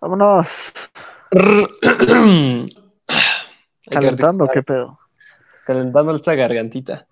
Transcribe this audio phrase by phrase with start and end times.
[0.00, 0.48] Vámonos.
[3.90, 4.98] Calentando, ¿qué pedo?
[5.66, 7.06] Calentando esta gargantita.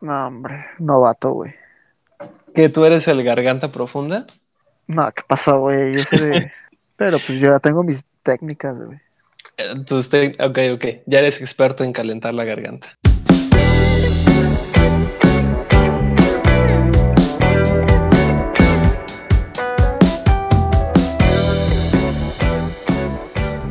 [0.00, 1.54] No, hombre, novato, güey.
[2.54, 4.26] ¿Que tú eres el garganta profunda?
[4.86, 5.94] No, ¿qué pasa, güey?
[5.94, 6.52] De...
[6.96, 8.98] Pero pues yo ya tengo mis técnicas, güey.
[9.56, 10.84] Eh, usted, ok, ok.
[11.06, 12.88] Ya eres experto en calentar la garganta.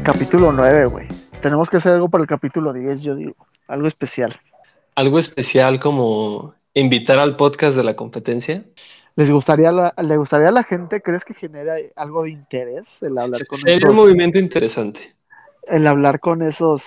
[0.04, 1.08] Capítulo 9, güey.
[1.42, 3.36] Tenemos que hacer algo para el capítulo 10, yo digo.
[3.70, 4.36] Algo especial.
[4.96, 8.66] Algo especial como invitar al podcast de la competencia.
[9.16, 13.18] ¿Les gustaría la, ¿Le gustaría a la gente, crees que genera algo de interés el
[13.18, 13.90] hablar con Sería esos...
[13.92, 15.16] un movimiento interesante.
[15.68, 16.84] El hablar con esos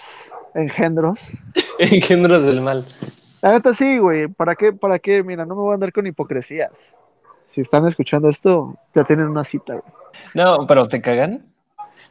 [0.54, 1.38] engendros.
[1.78, 2.86] Engendros del mal.
[3.40, 4.28] La neta sí, güey.
[4.28, 4.74] ¿Para qué?
[4.74, 5.22] ¿Para qué?
[5.22, 6.94] Mira, no me voy a andar con hipocresías.
[7.48, 9.92] Si están escuchando esto, ya tienen una cita, güey.
[10.34, 11.55] No, pero ¿te cagan?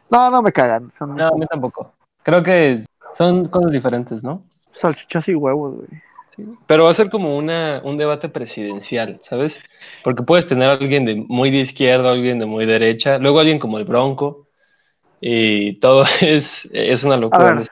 [0.09, 0.91] No, no me cagan.
[0.97, 1.91] Son No, a mí tampoco.
[2.23, 2.85] Creo que
[3.17, 4.41] son cosas diferentes, ¿no?
[4.75, 5.87] salchichas y huevos, güey.
[6.35, 6.45] Sí.
[6.67, 9.57] Pero va a ser como una, un debate presidencial, ¿sabes?
[10.03, 13.57] Porque puedes tener a alguien de muy de izquierda, alguien de muy derecha, luego alguien
[13.57, 14.47] como el Bronco,
[15.21, 17.53] y todo es, es una A locura.
[17.53, 17.67] ver.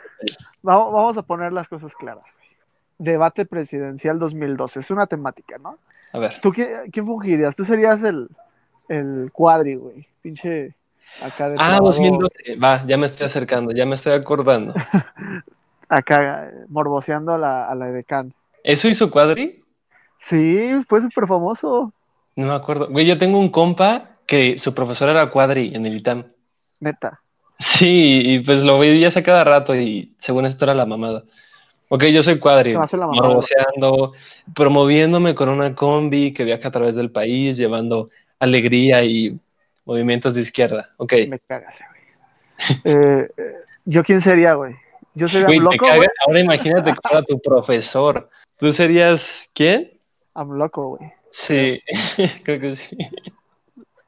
[0.62, 2.48] Vamos, a poner las cosas claras, güey.
[2.98, 4.80] Debate presidencial 2012.
[4.80, 5.78] Es una temática, ¿no?
[6.14, 7.56] A ver, ¿Tú quién, quién fungirías?
[7.56, 8.30] Tú serías el,
[8.88, 10.08] el cuadri, güey.
[10.22, 10.74] Pinche
[11.22, 14.74] acá de ah, 2012, va, ya me estoy acercando, ya me estoy acordando.
[15.90, 18.34] Acá eh, morboseando a la, a la edecán.
[18.64, 19.64] ¿Eso hizo Cuadri?
[20.18, 21.94] Sí, fue súper famoso.
[22.36, 22.90] No me acuerdo.
[22.90, 26.26] Güey, yo tengo un compa que su profesor era Cuadri en el ITAM.
[26.80, 27.20] Neta.
[27.60, 31.24] Sí, y pues lo veías a cada rato y según esto era la mamada.
[31.90, 34.14] Ok, yo soy Cuadri, morboseando,
[34.56, 39.38] promoviéndome con una combi que viaja a través del país, llevando alegría y
[39.86, 40.92] movimientos de izquierda.
[40.98, 41.14] Ok.
[41.28, 42.04] Me cagas, güey.
[42.84, 43.54] Eh, eh,
[43.86, 44.76] ¿Yo quién sería, güey?
[45.16, 46.08] Yo sería Güey, loco, güey.
[46.26, 48.30] Ahora imagínate que fuera tu profesor.
[48.58, 49.92] ¿Tú serías quién?
[50.36, 51.12] I'm loco, güey.
[51.32, 51.82] Sí,
[52.44, 52.98] creo que sí.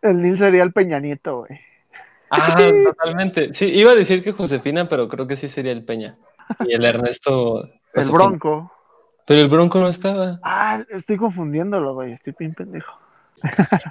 [0.01, 1.59] El Nil sería el Peña Nieto, güey.
[2.29, 2.55] Ah,
[2.85, 3.53] totalmente.
[3.53, 6.17] Sí, iba a decir que Josefina, pero creo que sí sería el Peña.
[6.66, 7.63] Y el Ernesto.
[7.63, 8.17] El Josefina.
[8.17, 8.71] Bronco.
[9.25, 10.39] Pero el Bronco no estaba.
[10.44, 12.11] Ah, estoy confundiéndolo, güey.
[12.11, 13.00] Estoy bien pendejo.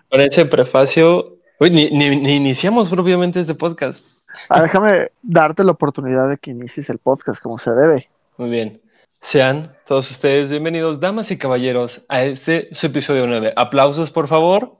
[0.09, 1.39] Por ese prefacio.
[1.61, 4.05] Uy, ni, ni- ni iniciamos propiamente este podcast.
[4.49, 8.09] Ah, déjame darte la oportunidad de que inicies el podcast como se debe.
[8.37, 8.81] Muy bien.
[9.21, 13.53] Sean todos ustedes bienvenidos, damas y caballeros, a este su episodio 9.
[13.57, 14.79] Aplausos, por favor.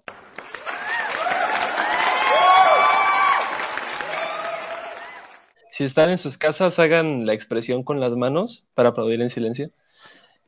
[5.71, 9.71] Si están en sus casas, hagan la expresión con las manos para aplaudir en silencio.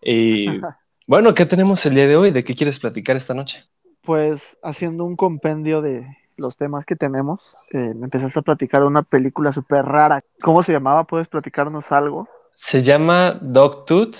[0.00, 0.46] Y
[1.06, 2.30] bueno, ¿qué tenemos el día de hoy?
[2.30, 3.64] ¿De qué quieres platicar esta noche?
[4.06, 6.06] Pues haciendo un compendio de
[6.36, 10.22] los temas que tenemos, eh, me empezaste a platicar de una película súper rara.
[10.40, 11.04] ¿Cómo se llamaba?
[11.04, 12.28] ¿Puedes platicarnos algo?
[12.56, 14.16] Se llama Dogtooth.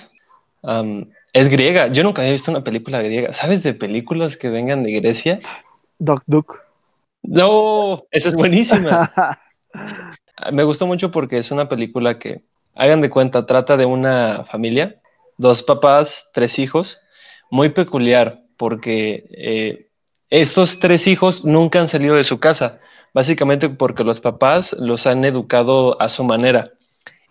[0.61, 1.87] Um, es griega.
[1.87, 3.31] Yo nunca había visto una película griega.
[3.31, 5.39] ¿Sabes de películas que vengan de Grecia?
[5.99, 6.59] Doc Duck.
[7.23, 9.11] No, esa es buenísima.
[10.51, 12.43] Me gustó mucho porque es una película que,
[12.75, 15.01] hagan de cuenta, trata de una familia,
[15.37, 16.99] dos papás, tres hijos,
[17.49, 19.87] muy peculiar porque eh,
[20.29, 22.79] estos tres hijos nunca han salido de su casa,
[23.13, 26.71] básicamente porque los papás los han educado a su manera.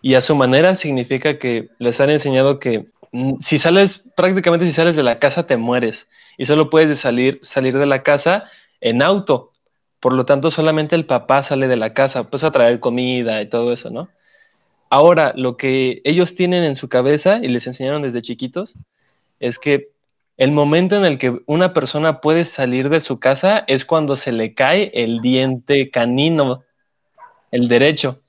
[0.01, 4.71] Y a su manera significa que les han enseñado que mm, si sales, prácticamente si
[4.71, 6.07] sales de la casa te mueres
[6.37, 8.45] y solo puedes salir, salir de la casa
[8.81, 9.51] en auto.
[9.99, 13.49] Por lo tanto, solamente el papá sale de la casa, pues a traer comida y
[13.49, 14.09] todo eso, ¿no?
[14.89, 18.75] Ahora, lo que ellos tienen en su cabeza y les enseñaron desde chiquitos
[19.39, 19.89] es que
[20.37, 24.31] el momento en el que una persona puede salir de su casa es cuando se
[24.31, 26.63] le cae el diente canino,
[27.51, 28.21] el derecho.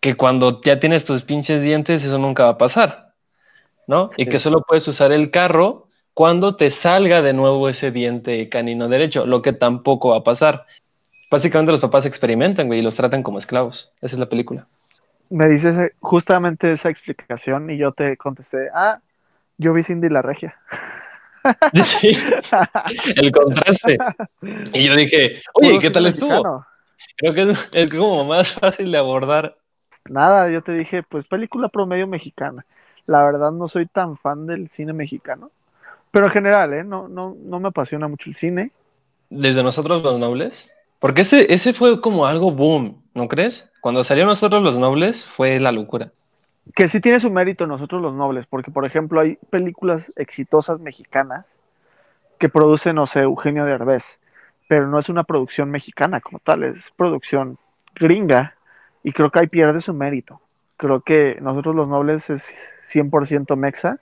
[0.00, 3.14] Que cuando ya tienes tus pinches dientes, eso nunca va a pasar,
[3.88, 4.08] ¿no?
[4.08, 4.22] Sí.
[4.22, 8.88] Y que solo puedes usar el carro cuando te salga de nuevo ese diente canino
[8.88, 10.64] derecho, lo que tampoco va a pasar.
[11.28, 13.92] Básicamente los papás experimentan, güey, y los tratan como esclavos.
[14.00, 14.68] Esa es la película.
[15.28, 19.00] Me dices justamente esa explicación y yo te contesté, ah,
[19.58, 20.56] yo vi Cindy la Regia.
[21.84, 22.16] Sí,
[23.16, 23.98] el contraste.
[24.72, 26.64] Y yo dije, oye, ¿qué tal estuvo?
[27.16, 29.56] Creo que es, es como más fácil de abordar.
[30.08, 32.64] Nada, yo te dije, pues película promedio mexicana.
[33.06, 35.50] La verdad no soy tan fan del cine mexicano,
[36.10, 36.84] pero en general, ¿eh?
[36.84, 38.70] No, no, no me apasiona mucho el cine.
[39.28, 40.72] Desde nosotros los nobles.
[40.98, 43.70] Porque ese, ese fue como algo boom, ¿no crees?
[43.82, 46.12] Cuando salió nosotros los nobles fue la locura.
[46.74, 51.46] Que sí tiene su mérito nosotros los nobles, porque por ejemplo hay películas exitosas mexicanas
[52.38, 54.18] que produce, no sé, Eugenio Derbez,
[54.68, 57.58] pero no es una producción mexicana como tal, es producción
[57.94, 58.54] gringa
[59.02, 60.40] y creo que ahí pierde su mérito.
[60.76, 64.00] Creo que nosotros los nobles es 100% mexa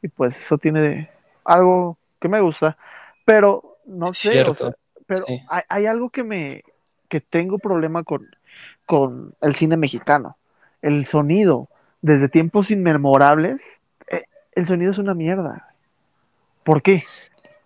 [0.00, 1.10] y pues eso tiene
[1.44, 2.76] algo que me gusta,
[3.24, 4.70] pero no sé, o sea,
[5.06, 6.64] pero hay, hay, algo que me
[7.08, 8.26] que tengo problema con,
[8.84, 10.36] con el cine mexicano,
[10.82, 11.68] el sonido,
[12.06, 13.60] desde tiempos inmemorables,
[14.06, 14.22] eh,
[14.52, 15.74] el sonido es una mierda.
[16.62, 17.02] ¿Por qué?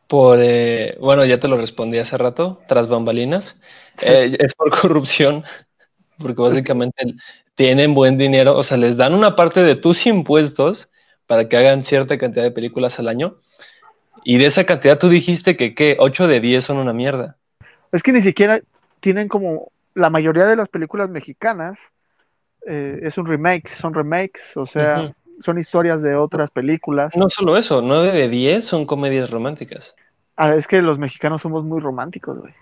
[0.09, 3.61] Por, eh, bueno, ya te lo respondí hace rato, tras bambalinas.
[4.01, 5.45] Eh, es por corrupción,
[6.19, 7.17] porque básicamente
[7.55, 10.89] tienen buen dinero, o sea, les dan una parte de tus impuestos
[11.27, 13.37] para que hagan cierta cantidad de películas al año.
[14.25, 15.99] Y de esa cantidad tú dijiste que, ¿qué?
[15.99, 17.37] 8 de 10 son una mierda.
[17.93, 18.63] Es que ni siquiera
[19.01, 21.93] tienen como la mayoría de las películas mexicanas
[22.67, 27.17] eh, es un remake, son remakes, o sea, son historias de otras películas.
[27.17, 29.95] No solo eso, 9 de 10 son comedias románticas.
[30.37, 32.55] Ah, es que los mexicanos somos muy románticos, güey.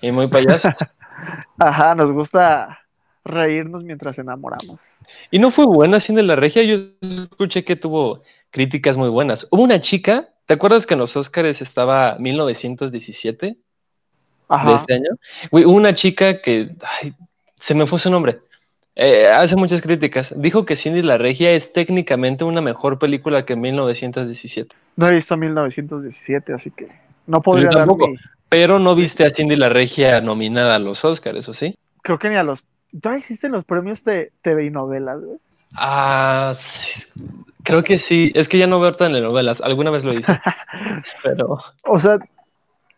[0.00, 0.72] Y muy payasos.
[1.58, 2.80] Ajá, nos gusta
[3.24, 4.80] reírnos mientras enamoramos.
[5.30, 9.48] Y no fue buena de la Regia, yo escuché que tuvo críticas muy buenas.
[9.50, 13.56] Hubo una chica, ¿te acuerdas que en los Oscars estaba 1917?
[14.48, 14.68] Ajá.
[14.68, 15.10] De este año.
[15.50, 16.76] hubo una chica que,
[17.58, 18.40] se me fue su nombre,
[18.96, 20.32] eh, hace muchas críticas.
[20.36, 24.74] Dijo que Cindy la Regia es técnicamente una mejor película que 1917.
[24.96, 26.88] No he visto 1917, así que
[27.26, 28.08] no podría tampoco,
[28.48, 31.76] Pero no viste a Cindy la Regia nominada a los Oscars, ¿o sí?
[32.02, 32.62] Creo que ni a los...
[33.00, 35.38] ¿Todavía existen los premios de TV y novelas, güey?
[35.74, 37.02] Ah, sí.
[37.64, 38.30] creo que sí.
[38.36, 39.60] Es que ya no veo telenovelas.
[39.60, 40.40] Alguna vez lo hice.
[41.24, 41.58] pero...
[41.82, 42.18] O sea,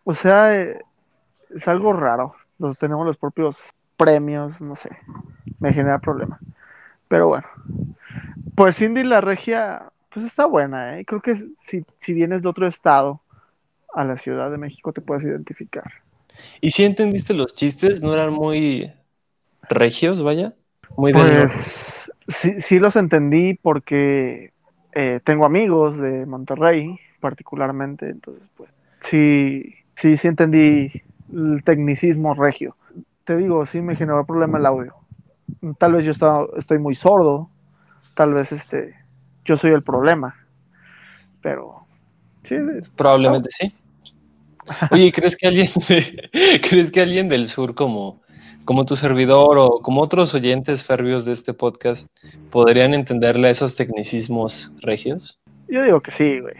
[0.05, 0.83] o sea, eh,
[1.55, 2.35] es algo raro.
[2.59, 3.57] Los tenemos los propios
[3.97, 4.91] premios, no sé,
[5.59, 6.39] me genera problema.
[7.09, 7.47] Pero bueno,
[8.55, 11.05] pues Cindy la Regia, pues está buena, ¿eh?
[11.05, 13.21] Creo que si, si vienes de otro estado
[13.95, 15.91] a la Ciudad de México te puedes identificar.
[16.61, 18.03] ¿Y si entendiste los chistes?
[18.03, 18.93] ¿No eran muy
[19.69, 20.53] regios, vaya?
[20.97, 21.53] Muy pues,
[22.29, 24.53] sí, sí los entendí porque
[24.93, 28.71] eh, tengo amigos de Monterrey, particularmente, entonces pues
[29.03, 31.03] sí, sí, sí entendí
[31.33, 32.77] el tecnicismo regio
[33.27, 34.95] te digo, sí me generó problema el audio.
[35.79, 37.51] Tal vez yo estaba, estoy muy sordo,
[38.15, 38.95] tal vez este,
[39.45, 40.37] yo soy el problema,
[41.43, 41.87] pero
[42.45, 42.57] sí.
[42.97, 43.75] Probablemente sí.
[44.93, 45.71] Oye, ¿crees que alguien,
[46.69, 48.23] crees que alguien del sur como,
[48.65, 52.07] como tu servidor o como otros oyentes fervios de este podcast
[52.51, 55.39] podrían entenderle a esos tecnicismos regios?
[55.69, 56.55] Yo digo que sí, güey.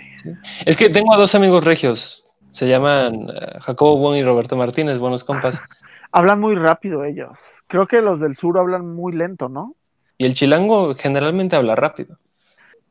[0.65, 2.25] Es que tengo a dos amigos regios.
[2.51, 5.63] Se llaman eh, Jacobo Bon y Roberto Martínez, buenos compas.
[6.17, 7.39] Hablan muy rápido ellos.
[7.67, 9.75] Creo que los del sur hablan muy lento, ¿no?
[10.17, 12.17] Y el chilango generalmente habla rápido.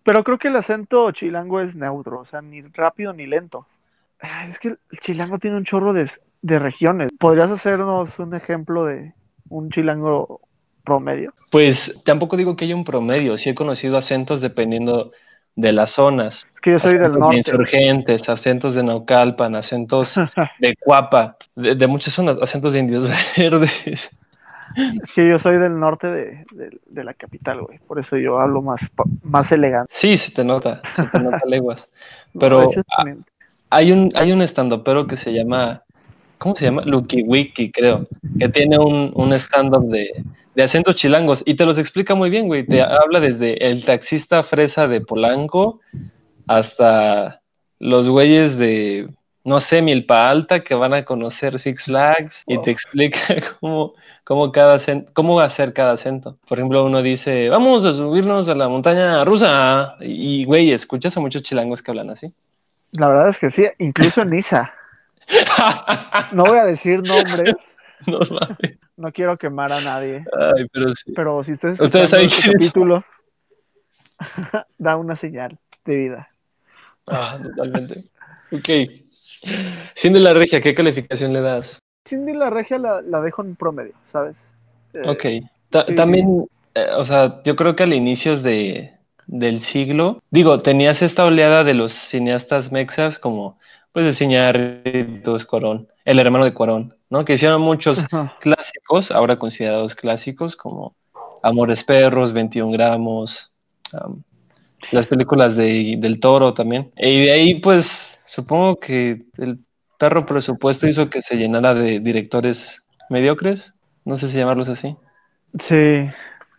[0.03, 3.65] Pero creo que el acento chilango es neutro, o sea, ni rápido ni lento.
[4.43, 6.07] Es que el chilango tiene un chorro de,
[6.43, 7.13] de regiones.
[7.17, 9.15] ¿Podrías hacernos un ejemplo de
[9.49, 10.41] un chilango
[10.83, 11.33] promedio?
[11.49, 15.13] Pues tampoco digo que haya un promedio, sí he conocido acentos dependiendo
[15.55, 16.47] de las zonas.
[16.53, 17.35] Es que yo soy del norte.
[17.35, 20.15] De insurgentes, acentos de Naucalpan, acentos
[20.59, 24.11] de Cuapa, de, muchas zonas, acentos de indios verdes.
[24.75, 26.45] Es que yo soy del norte de,
[26.85, 27.79] de, la capital, güey.
[27.79, 28.91] Por eso yo hablo más,
[29.23, 29.93] más elegante.
[29.95, 31.87] Sí, se te nota, se te nota leguas.
[32.39, 32.69] Pero
[33.69, 35.83] hay un, hay un stand-upero que se llama,
[36.37, 36.81] ¿cómo se llama?
[36.83, 38.05] Lucky Wiki, creo,
[38.37, 40.25] que tiene un, un stand-up de,
[40.55, 42.65] de acentos chilangos y te los explica muy bien, güey.
[42.65, 45.81] Te habla desde el taxista fresa de Polanco
[46.47, 47.41] hasta
[47.79, 49.09] los güeyes de,
[49.43, 53.19] no sé, Milpa Alta que van a conocer Six Flags y te explica
[53.59, 53.93] cómo,
[54.23, 54.77] cómo, cada
[55.13, 56.37] cómo hacer cada acento.
[56.47, 59.95] Por ejemplo, uno dice, vamos a subirnos a la montaña rusa.
[59.99, 62.31] Y, güey, escuchas a muchos chilangos que hablan así.
[62.93, 64.73] La verdad es que sí, incluso en Nisa.
[66.31, 67.55] no voy a decir nombres.
[68.07, 68.77] No mames.
[68.97, 70.25] No quiero quemar a nadie.
[70.33, 71.11] Ay, pero sí.
[71.13, 73.03] Pero si ustedes, ¿Ustedes saben este capítulo,
[74.77, 76.29] da una señal de vida.
[77.07, 78.05] Ah, totalmente.
[78.51, 78.69] ok.
[79.95, 81.79] Cindy la Regia, ¿qué calificación le das?
[82.07, 84.35] Cindy la Regia la, dejo en promedio, ¿sabes?
[84.93, 85.85] Eh, ok.
[85.95, 88.93] También, eh, o sea, yo creo que al inicios de,
[89.27, 93.57] del siglo, digo, tenías esta oleada de los cineastas mexas como,
[93.91, 97.25] pues, de es Corón, el hermano de Cuarón, ¿no?
[97.25, 98.05] Que hicieron muchos
[98.39, 100.95] clásicos, ahora considerados clásicos, como
[101.41, 103.51] Amores Perros, 21 gramos,
[104.91, 106.91] las películas de, del toro también.
[106.97, 109.59] Y de ahí, pues, supongo que el
[109.97, 114.95] perro presupuesto hizo que se llenara de directores mediocres, no sé si llamarlos así.
[115.59, 116.07] Sí,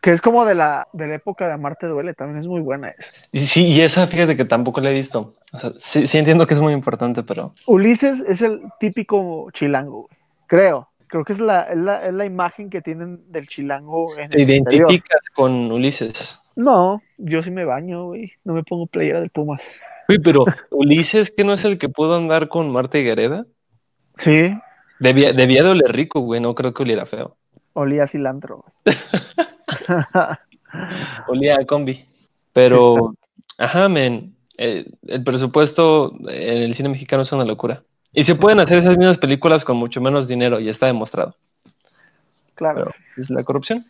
[0.00, 2.88] que es como de la, de la época de Amarte Duele, también es muy buena
[2.91, 3.12] esa.
[3.33, 5.35] Y sí, y esa fíjate que tampoco la he visto.
[5.57, 7.55] O sea, sí, sí entiendo que es muy importante, pero...
[7.67, 10.09] Ulises es el típico chilango,
[10.47, 10.89] creo.
[11.09, 14.43] Creo que es la, es la, es la imagen que tienen del chilango en ¿Te
[14.43, 14.91] el exterior.
[14.91, 16.39] identificas con Ulises?
[16.57, 18.33] No, yo sí me baño, güey.
[18.45, 19.63] No me pongo playera del Pumas.
[20.09, 23.47] Uy, pero Ulises, que no es el que pudo andar con Marta Higuereda?
[24.17, 24.53] Sí,
[24.99, 27.37] Debía, debía de oler rico, güey, no creo que oliera feo.
[27.75, 28.65] olía a cilantro.
[28.85, 28.97] güey.
[31.29, 32.05] Olía a combi.
[32.53, 33.15] Pero,
[33.59, 37.83] ajá, men, eh, el presupuesto en el cine mexicano es una locura.
[38.13, 41.37] Y se pueden hacer esas mismas películas con mucho menos dinero, y está demostrado.
[42.55, 42.87] claro.
[42.87, 43.87] Pero es la corrupción.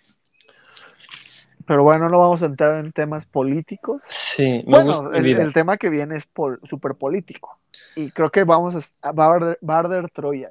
[1.67, 4.03] Pero bueno, no vamos a entrar en temas políticos.
[4.05, 7.59] Sí, me Bueno, gusta el, el tema que viene es pol- súper político.
[7.97, 10.51] Y creo que vamos a, va a arder, va a arder Troya.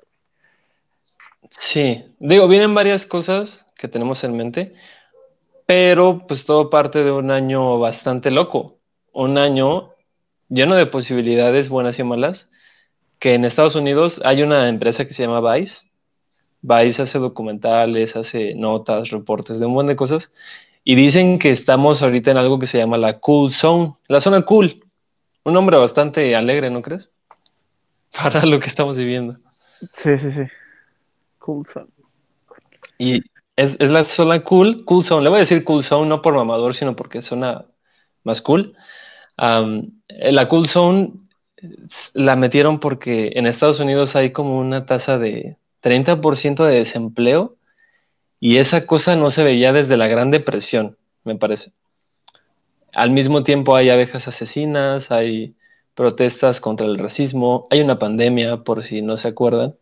[1.50, 4.76] Sí, digo, vienen varias cosas que tenemos en mente,
[5.66, 8.78] pero pues todo parte de un año bastante loco,
[9.14, 9.92] un año
[10.56, 12.48] lleno de posibilidades buenas y malas,
[13.20, 15.86] que en Estados Unidos hay una empresa que se llama Vice.
[16.62, 20.32] Vice hace documentales, hace notas, reportes de un montón de cosas,
[20.84, 24.44] y dicen que estamos ahorita en algo que se llama la Cool Zone, la zona
[24.44, 24.84] cool.
[25.44, 27.10] Un nombre bastante alegre, ¿no crees?
[28.12, 29.38] Para lo que estamos viviendo.
[29.92, 30.44] Sí, sí, sí.
[31.38, 31.90] Cool son.
[32.98, 33.22] Y
[33.56, 35.24] es, es la zona cool, cool zone.
[35.24, 37.66] Le voy a decir cool zone no por mamador, sino porque suena
[38.24, 38.76] más cool.
[39.38, 41.14] Eh, la cool zone
[42.14, 47.56] la metieron porque en Estados Unidos hay como una tasa de 30% de desempleo
[48.40, 51.72] y esa cosa no se veía desde la Gran Depresión, me parece.
[52.94, 55.56] Al mismo tiempo hay abejas asesinas, hay
[55.96, 59.76] protestas contra el racismo, hay una pandemia, por si no se acuerdan.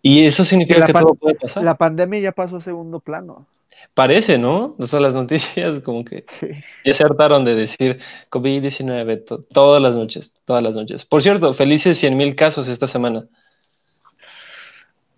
[0.00, 1.64] Y eso significa La que todo puede pasar.
[1.64, 3.46] La pandemia ya pasó a segundo plano.
[3.92, 4.74] Parece, ¿no?
[4.78, 6.48] O sea, las noticias como que Sí.
[6.84, 8.00] ya se hartaron de decir
[8.30, 11.04] COVID-19 to- todas las noches, todas las noches.
[11.04, 13.26] Por cierto, felices 100 mil casos esta semana.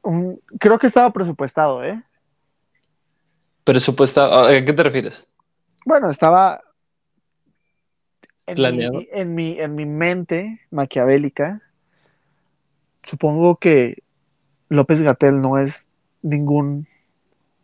[0.03, 2.03] Un- creo que estaba presupuestado, ¿eh?
[3.65, 5.27] Presupuesta, ¿a qué te refieres?
[5.85, 6.61] Bueno, estaba
[8.47, 8.99] en Planeado.
[9.01, 11.63] mi, en mi, en mi mente maquiavélica.
[13.03, 14.03] Supongo que
[14.69, 15.89] López Gatel no es
[16.23, 16.87] ningún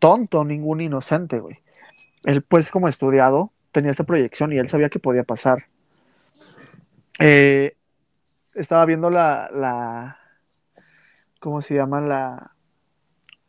[0.03, 1.59] tonto, ningún inocente, güey.
[2.25, 5.67] Él, pues, como estudiado, tenía esta proyección y él sabía que podía pasar.
[7.19, 7.77] Eh,
[8.53, 10.17] estaba viendo la, la,
[11.39, 12.01] ¿cómo se llama?
[12.01, 12.51] La,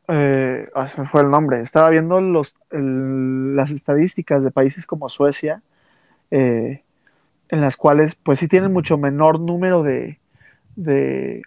[0.06, 1.60] eh, ah, se me fue el nombre.
[1.60, 5.60] Estaba viendo los, las estadísticas de países como Suecia,
[6.30, 6.84] eh,
[7.48, 10.20] en las cuales, pues, sí tienen mucho menor número de,
[10.76, 11.42] de,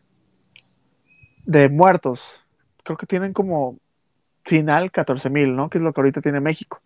[1.46, 2.46] de muertos.
[2.84, 3.78] Creo que tienen como
[4.48, 5.70] final 14 mil, ¿no?
[5.70, 6.82] Que es lo que ahorita tiene México.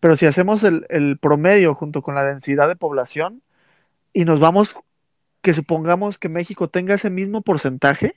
[0.00, 3.42] Pero si hacemos el, el promedio junto con la densidad de población
[4.12, 4.76] y nos vamos,
[5.42, 8.14] que supongamos que México tenga ese mismo porcentaje,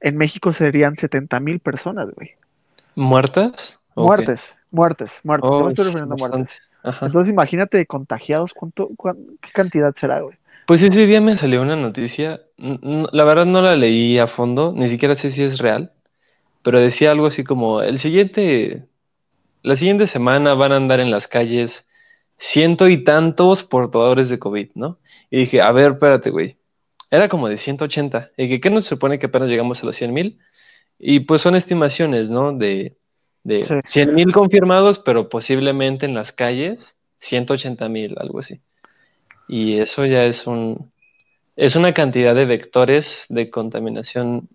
[0.00, 2.32] en México serían 70 mil personas, güey.
[2.94, 3.78] ¿Muertas?
[3.94, 5.50] Muertes, muertes, muertes.
[5.50, 6.60] Yo Oh, me estoy es refiriendo a muertes.
[6.82, 7.06] Ajá.
[7.06, 10.36] Entonces imagínate contagiados, ¿cuánto, cuán- ¿qué cantidad será, güey?
[10.66, 14.88] Pues ese día me salió una noticia, la verdad no la leí a fondo, ni
[14.88, 15.92] siquiera sé si es real,
[16.66, 18.88] pero decía algo así como, el siguiente,
[19.62, 21.86] la siguiente semana van a andar en las calles
[22.38, 24.98] ciento y tantos portadores de COVID, ¿no?
[25.30, 26.56] Y dije, a ver, espérate, güey,
[27.08, 30.12] era como de 180, y que ¿qué nos supone que apenas llegamos a los 100
[30.12, 30.40] mil?
[30.98, 32.52] Y pues son estimaciones, ¿no?
[32.52, 32.96] De,
[33.44, 33.74] de Sí.
[33.84, 38.60] 100 mil confirmados, pero posiblemente en las calles 180 mil, algo así.
[39.46, 40.90] Y eso ya es un,
[41.54, 44.48] es una cantidad de vectores de contaminación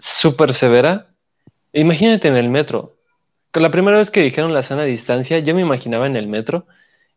[0.00, 1.08] súper severa.
[1.72, 2.96] Imagínate en el metro.
[3.52, 6.66] La primera vez que dijeron la sana distancia, yo me imaginaba en el metro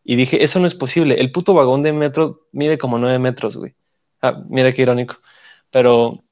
[0.03, 1.19] y dije, eso no es posible.
[1.19, 3.73] El puto vagón de metro mide como 9 metros, güey.
[4.21, 5.17] Ah, mira qué irónico.
[5.71, 6.23] Pero,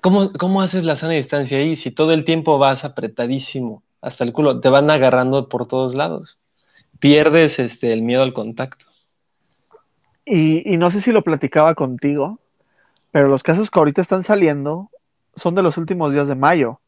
[0.00, 4.32] ¿cómo, ¿cómo haces la sana distancia ahí si todo el tiempo vas apretadísimo hasta el
[4.32, 4.60] culo?
[4.60, 6.38] Te van agarrando por todos lados.
[6.98, 8.84] Pierdes este, el miedo al contacto.
[10.24, 12.40] Y, y no sé si lo platicaba contigo,
[13.12, 14.90] pero los casos que ahorita están saliendo
[15.36, 16.80] son de los últimos días de mayo.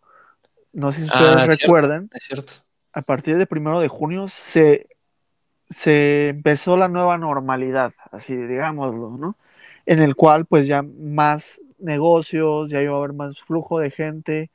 [0.73, 1.49] No sé si ustedes Ah, cierto.
[1.49, 2.53] recuerdan, Es cierto.
[2.93, 4.89] a partir de primero de junio se,
[5.71, 9.37] se empezó la nueva normalidad, así digámoslo, ¿no?
[9.87, 14.51] En el cual pues ya más negocios, ya iba a haber más flujo de gente.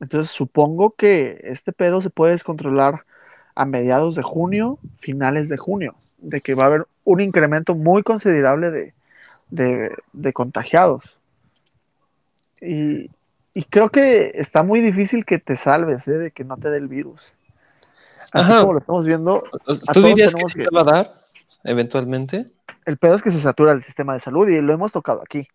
[0.00, 3.04] Entonces supongo que este pedo se puede descontrolar
[3.54, 8.02] a mediados de junio, finales de junio, de que va a haber un incremento muy
[8.02, 8.94] considerable de,
[9.50, 11.18] de, de contagiados.
[12.60, 13.10] Y,
[13.54, 16.18] y creo que está muy difícil que te salves, ¿eh?
[16.18, 17.32] de que no te dé el virus.
[18.32, 18.60] Así Ajá.
[18.60, 21.26] como lo estamos viendo, ¿Tú todos dirías que te va a dar
[21.64, 22.46] eventualmente?
[22.84, 25.48] el pedo es que se satura el sistema de salud y lo hemos tocado aquí.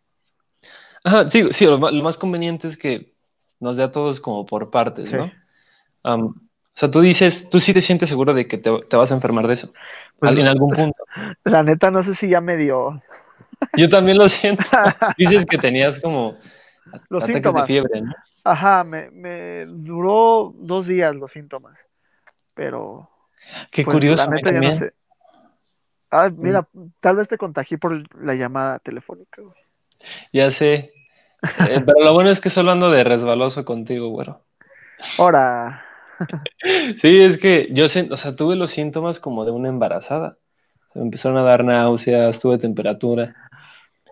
[1.04, 3.14] Ajá, sí, sí, lo, más conveniente es que
[3.60, 5.16] nos dé a todos como por partes, Sí.
[5.16, 5.32] ¿no?
[6.04, 6.34] O
[6.74, 9.46] sea, tú dices, tú sí te sientes seguro de que te, te vas a enfermar
[9.48, 9.74] de eso,
[10.20, 11.04] Pues en algún punto.
[11.44, 13.02] la neta no sé si ya me dio
[13.78, 14.64] Yo también lo siento.
[15.18, 16.38] Dices que tenías como
[17.10, 17.64] los ataques síntomas.
[17.64, 18.14] de fiebre, ¿no?
[18.44, 21.78] Ajá, me, me duró dos días los síntomas,
[22.54, 23.10] pero
[23.72, 24.94] Qué pues curioso, la neta no sé.
[26.10, 26.68] Ah, mira,
[27.00, 29.42] tal vez te contagié por la llamada telefónica.
[29.42, 29.56] güey.
[30.34, 30.94] Ya sé.
[31.44, 34.42] Eh, pero lo bueno es que solo ando de resbaloso contigo, güero.
[35.18, 35.84] Ahora,
[37.02, 40.38] Sí, es que yo, o sea, tuve los síntomas como de una embarazada.
[40.94, 43.34] Me empezaron a dar náuseas, tuve temperatura.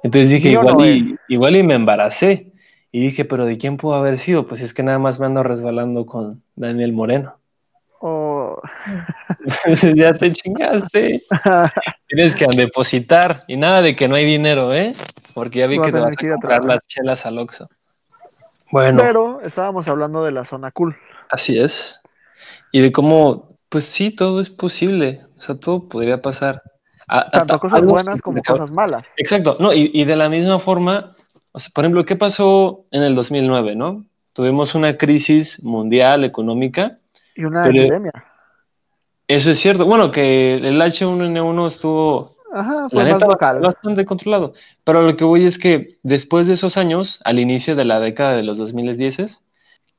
[0.02, 2.54] Entonces dije, igual, no y, igual y me embaracé.
[2.92, 4.48] Y dije, pero ¿de quién pudo haber sido?
[4.48, 7.36] Pues es que nada más me ando resbalando con Daniel Moreno.
[8.00, 8.60] o
[9.46, 11.24] Entonces ya te chingaste.
[12.08, 13.44] Tienes que depositar.
[13.48, 14.96] Y nada de que no hay dinero, ¿eh?
[15.36, 17.70] Porque ya vi que te vas a comprar las chelas al Oxxo.
[18.72, 20.96] Bueno, pero estábamos hablando de la zona cool.
[21.32, 22.02] así es.
[22.72, 25.22] Y de cómo, pues sí, todo es posible.
[25.38, 26.62] O sea, todo podría pasar.
[27.08, 29.14] A- Tanto a- cosas buenas como cosas malas.
[29.18, 31.16] Exacto, no, y, y de la misma forma,
[31.52, 34.06] o sea, por ejemplo, ¿qué pasó en el 2009, no?
[34.34, 37.00] Tuvimos una crisis mundial económica,
[37.36, 38.12] Y una epidemia.
[39.28, 43.60] eso es cierto, bueno, que el H1N1 estuvo, Ajá, la fue más neta, local.
[43.60, 44.54] bastante controlado,
[44.84, 48.36] pero lo que voy es que después de esos años, al inicio de la década
[48.36, 49.42] de los 2010,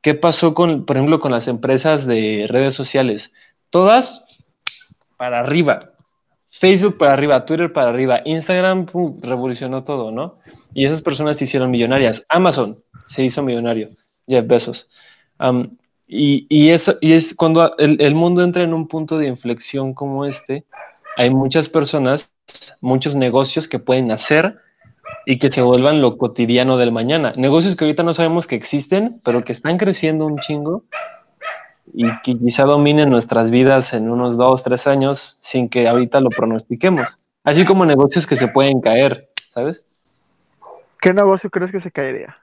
[0.03, 3.33] ¿qué pasó con, por ejemplo, con las empresas de redes sociales?
[3.71, 4.25] Todas
[5.17, 5.91] para arriba.
[6.51, 10.39] Facebook para arriba, Twitter para arriba, Instagram pum, revolucionó todo, ¿no?
[10.75, 12.25] Y esas personas se hicieron millonarias.
[12.29, 13.91] Amazon se hizo millonario,
[14.27, 14.91] Jeff Bezos.
[16.07, 20.65] Y es cuando el, el mundo entra en un punto de inflexión como este,
[21.17, 22.33] hay muchas personas,
[22.81, 24.59] muchos negocios que pueden hacer
[25.27, 27.33] y que se vuelvan lo cotidiano del mañana.
[27.37, 30.85] Negocios que ahorita no sabemos que existen, pero que están creciendo un chingo
[31.93, 36.31] y que quizá dominen nuestras vidas en unos dos, tres años sin que ahorita lo
[36.31, 37.19] pronostiquemos.
[37.45, 39.85] Así como negocios que se pueden caer, ¿sabes?
[41.01, 42.37] ¿Qué negocio crees que se caería?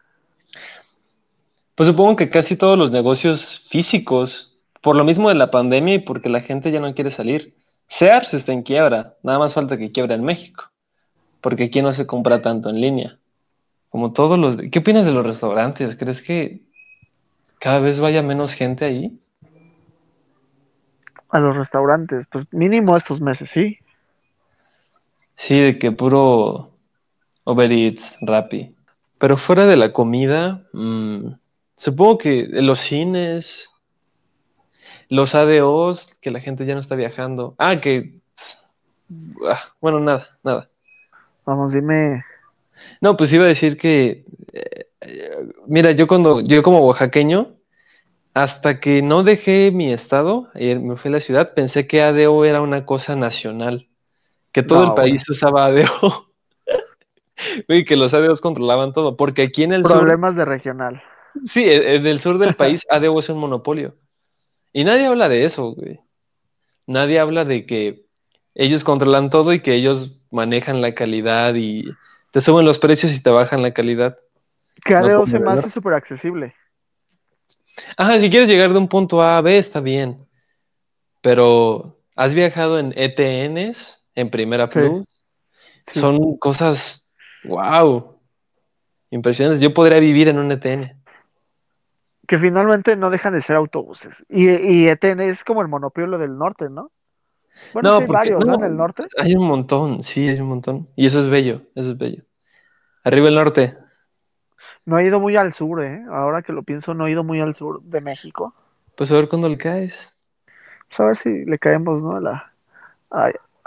[1.75, 5.99] Pues supongo que casi todos los negocios físicos, por lo mismo de la pandemia y
[5.99, 7.53] porque la gente ya no quiere salir.
[7.87, 10.71] Sears está en quiebra, nada más falta que quiebra en México,
[11.39, 13.19] porque aquí no se compra tanto en línea.
[13.89, 14.57] Como todos los...
[14.71, 15.95] ¿Qué opinas de los restaurantes?
[15.95, 16.61] ¿Crees que
[17.59, 19.19] cada vez vaya menos gente ahí?
[21.29, 23.77] A los restaurantes, pues mínimo estos meses, sí.
[25.35, 26.76] Sí, de que puro
[27.47, 28.75] Uber Eats, Rappi.
[29.17, 31.27] Pero fuera de la comida, mm,
[31.77, 33.69] supongo que los cines,
[35.09, 37.55] los ADOs, que la gente ya no está viajando.
[37.57, 38.19] Ah, que...
[39.49, 40.69] ah, bueno, nada, nada.
[41.45, 42.23] Vamos, dime.
[43.01, 44.25] No, pues iba a decir que...
[44.53, 46.41] eh, eh, mira, yo cuando...
[46.41, 47.53] Yo como oaxaqueño,
[48.33, 52.45] hasta que no dejé mi estado, y me fui a la ciudad, pensé que ADO
[52.45, 53.87] era una cosa nacional.
[54.51, 56.26] Que todo No, el país usaba ADO.
[57.67, 59.15] Güey, que los ADOs controlaban todo.
[59.15, 59.97] Porque aquí en el sur...
[59.97, 61.03] Problemas de regional.
[61.49, 63.95] Sí, e- en el sur del país ADO es un monopolio.
[64.73, 65.99] Y nadie habla de eso, güey.
[66.85, 68.05] Nadie habla de que
[68.55, 71.85] ellos controlan todo y que ellos manejan la calidad y
[72.31, 74.17] te suben los precios y te bajan la calidad.
[74.83, 76.55] Que No ADO como se me hace súper accesible.
[77.95, 80.25] Ajá, si quieres llegar de un punto A a B, está bien.
[81.21, 84.79] Pero ¿has viajado en ETNs, en Primera Sí.
[84.79, 85.05] Plus?
[85.85, 85.99] Sí.
[85.99, 87.06] Son cosas,
[87.43, 88.19] wow,
[89.11, 89.59] impresionantes.
[89.61, 90.93] Yo podría vivir en un ETN.
[92.27, 94.13] Que finalmente no dejan de ser autobuses.
[94.29, 96.91] Y, y ETN es como el monopolio del norte, ¿no?
[97.73, 98.57] Bueno, sí, hay porque- varios, ¿no?
[98.57, 99.05] no, En el norte.
[99.17, 100.89] Hay un montón, sí, hay un montón.
[100.95, 102.23] Y eso es bello, eso es bello.
[103.03, 103.77] Arriba el norte.
[104.85, 106.03] No he ido muy al sur, ¿eh?
[106.11, 108.53] Ahora que lo pienso, no he ido muy al sur de México.
[108.95, 110.09] Pues a ver cuándo le caes.
[110.87, 112.15] Pues a ver si le caemos, ¿no?
[112.17, 112.51] A la...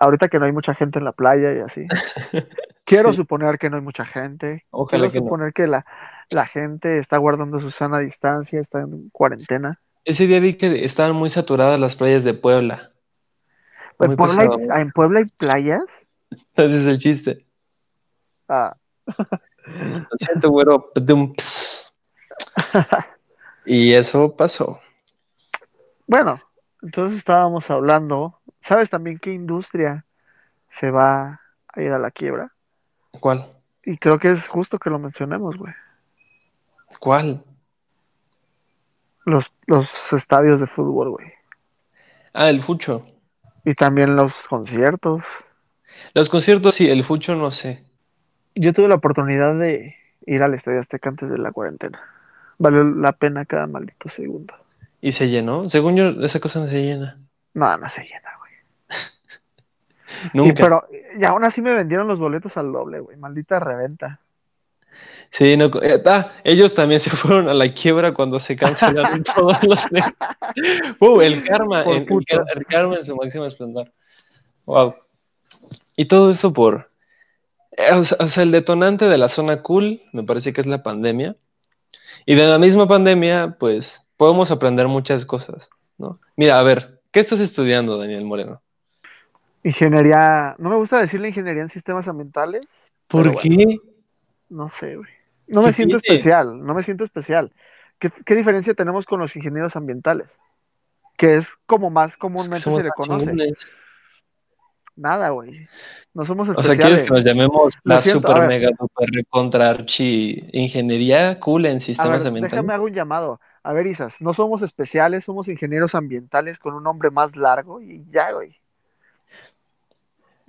[0.00, 1.86] ahorita que no hay mucha gente en la playa y así.
[2.84, 3.18] Quiero Sí.
[3.18, 4.64] suponer que no hay mucha gente.
[4.70, 5.24] Ojalá Quiero que no.
[5.26, 5.86] suponer que la,
[6.30, 9.80] la gente está guardando su sana distancia, está en cuarentena.
[10.04, 12.90] Ese día vi que estaban muy saturadas las playas de Puebla.
[14.00, 14.80] ¿En Muy Puebla, hay, pesado.
[14.80, 16.06] ¿En Puebla hay playas?
[16.54, 17.46] Ese es el chiste.
[18.48, 18.74] Ah,
[19.66, 20.90] Lo siento, güero.
[23.66, 24.80] Y eso pasó.
[26.06, 26.40] bueno,
[26.82, 28.39] entonces estábamos hablando.
[28.60, 30.04] ¿Sabes también qué industria
[30.68, 32.52] se va a ir a la quiebra?
[33.12, 33.46] ¿Cuál?
[33.84, 35.72] Y creo que es justo que lo mencionemos, güey.
[36.98, 37.42] ¿Cuál?
[39.24, 41.32] Los, los estadios de fútbol, güey.
[42.32, 43.06] Ah, el Fucho.
[43.64, 45.24] Y también los conciertos.
[46.14, 47.84] Los conciertos, sí, el Fucho no sé.
[48.54, 49.96] Yo tuve la oportunidad de
[50.26, 52.00] ir al Estadio Azteca antes de la cuarentena.
[52.58, 54.54] Valió la pena cada maldito segundo.
[55.00, 55.68] Y se llenó.
[55.70, 57.18] Según yo, esa cosa no se llena.
[57.54, 58.29] No, no se llena.
[60.34, 60.50] Nunca.
[60.50, 60.86] Y, pero,
[61.18, 63.16] y aún así me vendieron los boletos al doble, güey.
[63.16, 64.20] Maldita reventa.
[65.30, 69.62] Sí, no, eh, ah, ellos también se fueron a la quiebra cuando se cancelaron todos
[69.62, 70.02] los de...
[71.00, 72.06] Uh, el karma, el,
[72.68, 73.92] karma en su máximo esplendor.
[74.66, 74.94] Wow.
[75.96, 76.90] Y todo eso por...
[77.72, 80.66] eh, O sea, o sea, el detonante de la zona cool me parece que es
[80.66, 81.36] la pandemia.
[82.26, 86.20] Y de la misma pandemia, pues, podemos aprender muchas cosas, ¿no?
[86.36, 88.60] Mira, a ver, ¿qué estás estudiando, Daniel Moreno?
[89.62, 92.92] Ingeniería, no me gusta decirle ingeniería en sistemas ambientales.
[93.08, 93.78] ¿Por bueno, qué?
[94.48, 95.10] no sé, güey.
[95.46, 96.16] No me ¿Qué siento tiene?
[96.16, 97.52] especial, no me siento especial.
[97.98, 100.28] ¿Qué, qué diferencia tenemos con los ingenieros ambientales?
[101.16, 103.34] Que es como más comúnmente se le conoce.
[104.96, 105.68] Nada, güey.
[106.14, 107.02] No somos O sea, ¿quieres especiales.
[107.02, 111.80] que nos llamemos la siento, super a mega super contra archi ingeniería cool en A
[111.80, 112.50] sistemas ver, ambientales?
[112.52, 113.40] déjame hago un llamado.
[113.62, 118.04] A ver, Isas, no somos especiales, somos ingenieros ambientales con un nombre más largo y
[118.10, 118.59] ya, güey.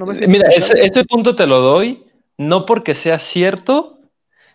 [0.01, 2.03] No me Eh, Mira, ese, ese punto te lo doy,
[2.35, 3.99] no porque sea cierto,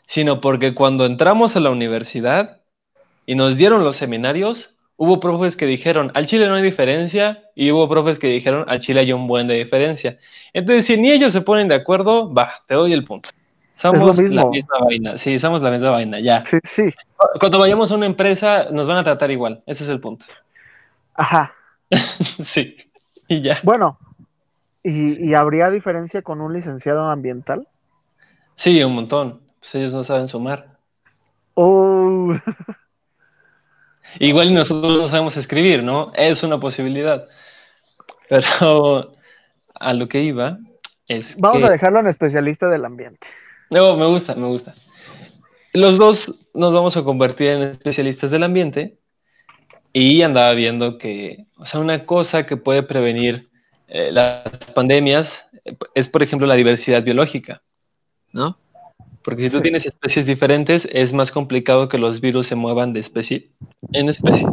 [0.07, 2.63] sino porque cuando entramos a la universidad
[3.27, 7.71] y nos dieron los seminarios, hubo profes que dijeron, al Chile no hay diferencia, y
[7.71, 10.19] hubo profes que dijeron, al Chile hay un buen de diferencia.
[10.53, 13.29] Entonces, si ni ellos se ponen de acuerdo, va, te doy el punto.
[13.77, 14.41] Somos lo mismo.
[14.41, 16.45] la misma vaina, sí, somos la misma vaina, ya.
[16.45, 16.93] Sí, sí.
[17.39, 20.27] Cuando vayamos a una empresa, nos van a tratar igual, ese es el punto.
[21.15, 21.55] Ajá.
[22.43, 22.77] Sí,
[23.29, 23.61] y ya.
[23.63, 23.97] Bueno,
[24.87, 27.67] ¿y, y habría diferencia con un licenciado ambiental?
[28.57, 29.41] Sí, un montón.
[29.61, 30.79] Pues ellos no saben sumar.
[31.55, 32.35] Oh,
[34.21, 36.13] Igual nosotros no sabemos escribir, ¿no?
[36.15, 37.27] Es una posibilidad.
[38.29, 39.13] Pero
[39.75, 40.59] a lo que iba
[41.09, 41.67] es vamos que...
[41.67, 43.27] a dejarlo en especialista del ambiente.
[43.71, 44.75] No, me gusta, me gusta.
[45.73, 48.99] Los dos nos vamos a convertir en especialistas del ambiente
[49.93, 53.51] y andaba viendo que, o sea, una cosa que puede prevenir
[53.89, 54.43] eh, las
[54.75, 57.63] pandemias eh, es, por ejemplo, la diversidad biológica,
[58.33, 58.57] ¿no?
[59.23, 59.63] Porque si tú Sí.
[59.65, 63.51] tienes especies diferentes, es más complicado que los virus se muevan de especie
[63.93, 64.47] en especie.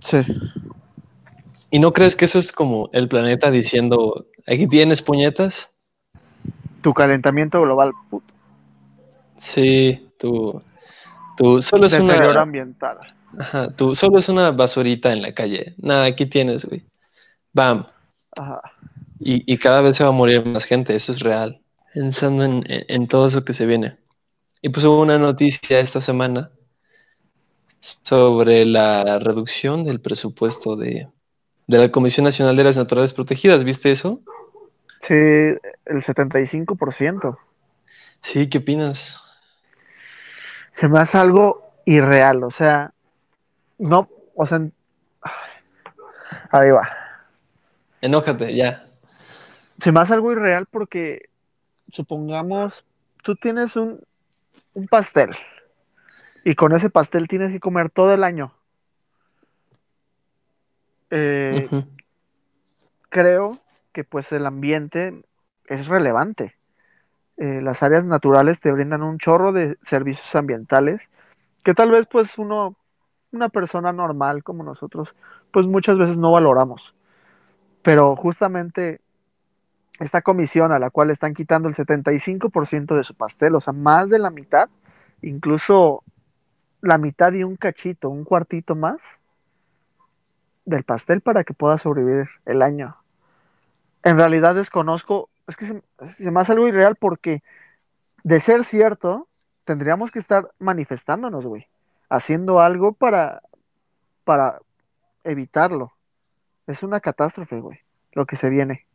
[0.00, 0.18] Sí.
[1.70, 5.68] ¿Y no crees que eso es como el planeta diciendo, aquí tienes puñetas?
[6.82, 8.32] Tu calentamiento global, puto.
[9.40, 10.62] Sí, tú,
[11.36, 12.98] tú solo es una, ambiental.
[13.38, 15.74] ajá, tú solo es una basurita en la calle.
[15.78, 16.84] Nada, aquí tienes, güey.
[17.52, 17.86] Bam.
[18.38, 18.60] Ajá.
[19.20, 21.62] Y, y cada vez se va a morir más gente, eso es real.
[21.94, 23.98] Pensando en, en- en todo eso que se viene.
[24.62, 26.52] Y pues hubo una noticia esta semana
[27.80, 31.08] sobre la reducción del presupuesto de,
[31.66, 33.64] de la Comisión Nacional de las Naturales Protegidas.
[33.64, 34.22] ¿Viste eso?
[35.00, 37.38] Sí, el 75%.
[38.22, 39.18] Sí, ¿qué opinas?
[40.72, 42.92] Se me hace algo irreal, o sea,
[43.78, 44.60] no, o sea,
[46.50, 46.97] ahí va.
[48.00, 48.86] Enójate, ya.
[49.80, 51.28] Se me hace algo irreal porque,
[51.90, 52.84] supongamos,
[53.22, 54.00] tú tienes un,
[54.74, 55.30] un pastel
[56.44, 58.52] y con ese pastel tienes que comer todo el año.
[61.10, 61.68] Eh,
[63.08, 63.58] creo
[63.92, 65.22] que pues el ambiente
[65.66, 66.54] es relevante.
[67.36, 71.08] Eh, las áreas naturales te brindan un chorro de servicios ambientales
[71.64, 72.76] que tal vez pues uno,
[73.32, 75.14] una persona normal como nosotros,
[75.52, 76.94] pues muchas veces no valoramos.
[77.88, 79.00] Pero justamente
[79.98, 84.10] esta comisión a la cual están quitando el 75% de su pastel, o sea, más
[84.10, 84.68] de la mitad,
[85.22, 86.04] incluso
[86.82, 89.20] la mitad y un cachito, un cuartito más
[90.66, 92.94] del pastel para que pueda sobrevivir el año.
[94.02, 97.42] En realidad desconozco, es que se, se me hace algo irreal porque
[98.22, 99.28] de ser cierto,
[99.64, 101.68] tendríamos que estar manifestándonos, güey,
[102.10, 103.40] haciendo algo para,
[104.24, 104.58] para
[105.24, 105.94] evitarlo.
[106.68, 107.78] Es una catástrofe, güey,
[108.12, 108.86] lo que se viene.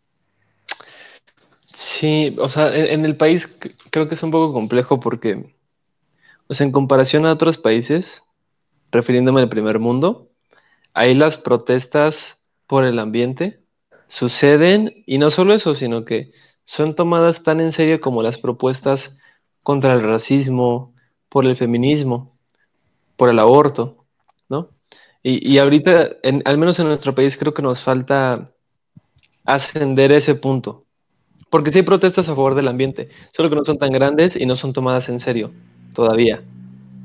[1.74, 3.58] Sí, o sea, en, el país
[3.90, 5.56] creo que es un poco complejo porque,
[6.48, 8.24] o sea, en comparación a otros países,
[8.92, 10.30] refiriéndome al primer mundo,
[10.94, 13.60] ahí las protestas por el ambiente
[14.08, 16.32] suceden y no solo eso, sino que
[16.66, 19.18] son tomadas tan en serio como las propuestas
[19.64, 20.94] contra el racismo,
[21.28, 22.38] por el feminismo,
[23.16, 24.06] por el aborto,
[24.48, 24.70] ¿no?
[25.24, 28.52] Y, y ahorita, en- al menos en nuestro país, creo que nos falta
[29.46, 30.86] ascender ese punto.
[31.52, 34.46] Porque sí hay protestas a favor del ambiente, solo que no son tan grandes y
[34.46, 35.52] no son tomadas en serio
[35.96, 36.44] todavía.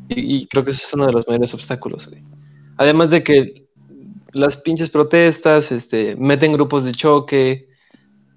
[0.08, 2.10] Y, y creo que ese es uno de los mayores obstáculos.
[2.76, 3.66] Además de que
[4.32, 7.68] las pinches protestas este, meten grupos de choque,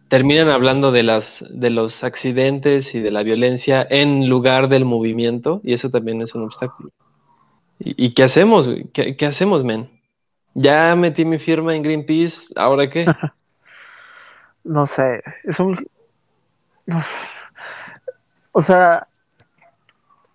[0.10, 5.62] terminan hablando de, las, de los accidentes y de la violencia en lugar del movimiento,
[5.64, 6.92] y eso también es un obstáculo.
[7.84, 8.70] ¿Y, qué hacemos?
[8.94, 9.90] ¿Qué, ¿Qué, hacemos, men?
[10.54, 13.06] Ya metí mi firma en Greenpeace, ¿ahora qué?
[14.64, 15.84] no sé, es un...
[18.52, 19.08] O sea,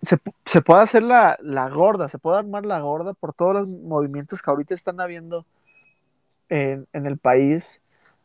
[0.01, 3.67] se, se puede hacer la, la, gorda, se puede armar la gorda por todos los
[3.67, 5.45] movimientos que ahorita están habiendo
[6.49, 7.81] en, en el país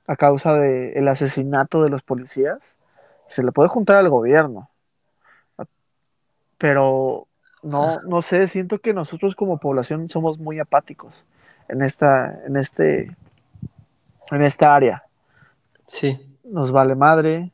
[0.07, 2.75] a causa del el asesinato de los policías.
[3.29, 4.69] Se le puede juntar al gobierno.
[6.59, 7.29] Pero
[7.63, 11.25] no, no sé, siento que nosotros como población somos muy apáticos
[11.69, 13.17] en esta, en este,
[14.31, 15.05] en esta área.
[15.87, 16.19] Sí.
[16.45, 17.53] Nos vale madre.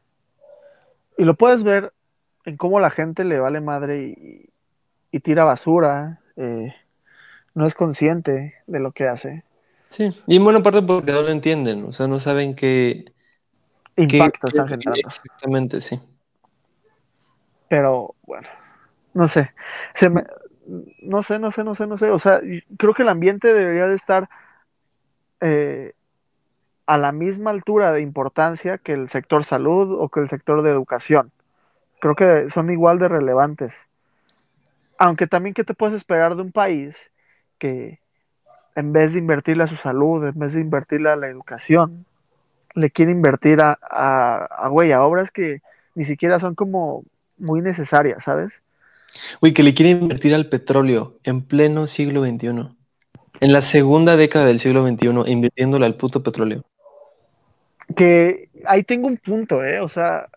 [1.16, 1.92] Y lo puedes ver
[2.44, 4.50] en cómo la gente le vale madre y,
[5.10, 6.74] y tira basura, eh,
[7.54, 9.44] no es consciente de lo que hace.
[9.90, 13.12] Sí, y en buena parte porque no lo entienden, o sea, no saben qué
[13.96, 15.00] impacto qué, están generando.
[15.00, 15.98] Exactamente, sí.
[17.68, 18.48] Pero bueno,
[19.14, 19.52] no sé,
[19.94, 20.24] se me,
[21.02, 22.40] no sé, no sé, no sé, no sé, o sea,
[22.76, 24.28] creo que el ambiente debería de estar
[25.40, 25.92] eh,
[26.86, 30.70] a la misma altura de importancia que el sector salud o que el sector de
[30.70, 31.32] educación.
[32.00, 33.88] Creo que son igual de relevantes.
[34.98, 37.10] Aunque también, ¿qué te puedes esperar de un país
[37.58, 38.00] que
[38.74, 42.06] en vez de invertirle a su salud, en vez de invertirle a la educación,
[42.74, 45.60] le quiere invertir a, a, a, a obras que
[45.94, 47.04] ni siquiera son como
[47.36, 48.62] muy necesarias, ¿sabes?
[49.40, 52.76] Uy, que le quiere invertir al petróleo en pleno siglo XXI.
[53.40, 56.64] En la segunda década del siglo XXI, invirtiéndole al puto petróleo.
[57.94, 59.80] Que ahí tengo un punto, ¿eh?
[59.80, 60.28] O sea,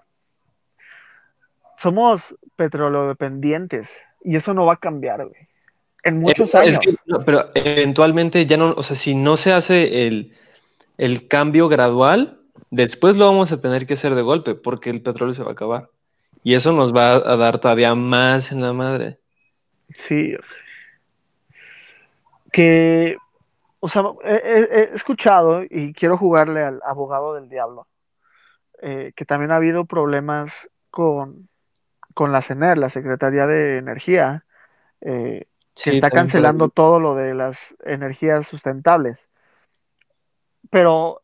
[1.77, 3.89] somos petrolodependientes
[4.23, 5.47] y eso no va a cambiar, güey.
[6.03, 6.79] En muchos es, años.
[6.79, 10.33] Es que, no, pero eventualmente ya no, o sea, si no se hace el,
[10.97, 15.33] el cambio gradual, después lo vamos a tener que hacer de golpe porque el petróleo
[15.33, 15.89] se va a acabar.
[16.43, 19.19] Y eso nos va a dar todavía más en la madre.
[19.95, 20.61] Sí, yo sé.
[22.51, 23.17] Que,
[23.79, 27.87] o sea, he, escuchado y quiero jugarle al abogado del diablo,
[28.81, 31.47] eh, que también ha habido problemas con,
[32.13, 34.43] con la CENER, la Secretaría de Energía,
[35.01, 39.29] eh, sí, que está cancelando todo lo de las energías sustentables.
[40.69, 41.21] Pero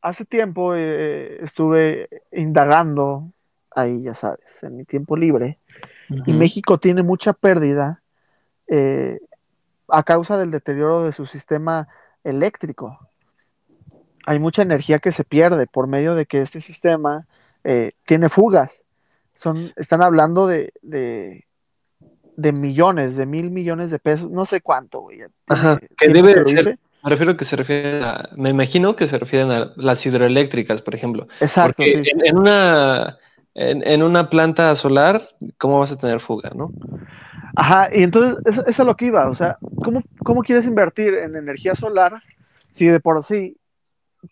[0.00, 3.32] hace tiempo eh, estuve indagando
[3.74, 5.58] ahí, ya sabes, en mi tiempo libre,
[6.10, 6.22] uh -huh.
[6.26, 8.02] y México tiene mucha pérdida
[8.68, 9.20] eh,
[9.88, 11.88] a causa del deterioro de su sistema
[12.22, 12.98] eléctrico.
[14.26, 17.26] Hay mucha energía que se pierde por medio de que este sistema
[17.62, 18.82] eh, tiene fugas.
[19.34, 21.44] Son, están hablando de, de,
[22.36, 25.20] de, millones, de mil millones de pesos, no sé cuánto, güey.
[25.48, 29.18] Ajá, que debe de ser, me refiero que se refieren a, me imagino que se
[29.18, 31.28] refieren a las hidroeléctricas, por ejemplo.
[31.40, 31.74] Exacto.
[31.76, 32.10] Porque sí.
[32.10, 33.18] en, en, una,
[33.54, 35.22] en, una planta solar,
[35.58, 36.72] ¿cómo vas a tener fuga, no?
[37.56, 41.36] Ajá, y entonces eso, es lo que iba, o sea, ¿cómo, ¿cómo, quieres invertir en
[41.36, 42.22] energía solar
[42.70, 43.56] si de por sí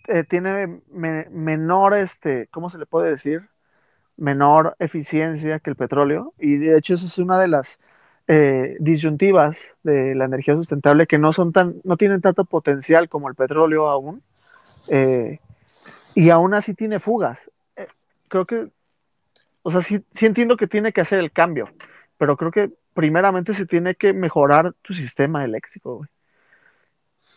[0.08, 3.48] eh, tiene me, menor, este, ¿cómo se le puede decir?
[4.16, 7.78] Menor eficiencia que el petróleo, y de hecho eso es una de las
[8.28, 13.28] eh, disyuntivas de la energía sustentable que no son tan, no tienen tanto potencial como
[13.28, 14.22] el petróleo aún,
[14.88, 15.38] eh,
[16.14, 17.50] y aún así tiene fugas.
[17.76, 17.88] Eh,
[18.28, 18.68] creo que,
[19.62, 21.70] o sea, sí, sí entiendo que tiene que hacer el cambio,
[22.18, 26.08] pero creo que primeramente se tiene que mejorar tu sistema eléctrico, güey.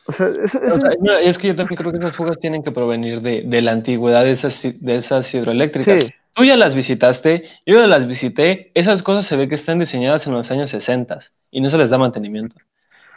[0.07, 1.09] O sea, es, es, o sea, un...
[1.09, 4.23] es, que yo también creo que esas fugas tienen que provenir de, de la antigüedad
[4.23, 6.01] de esas, de esas hidroeléctricas.
[6.01, 6.13] Sí.
[6.35, 10.27] Tú ya las visitaste, yo ya las visité, esas cosas se ve que están diseñadas
[10.27, 12.57] en los años 60 y no se les da mantenimiento.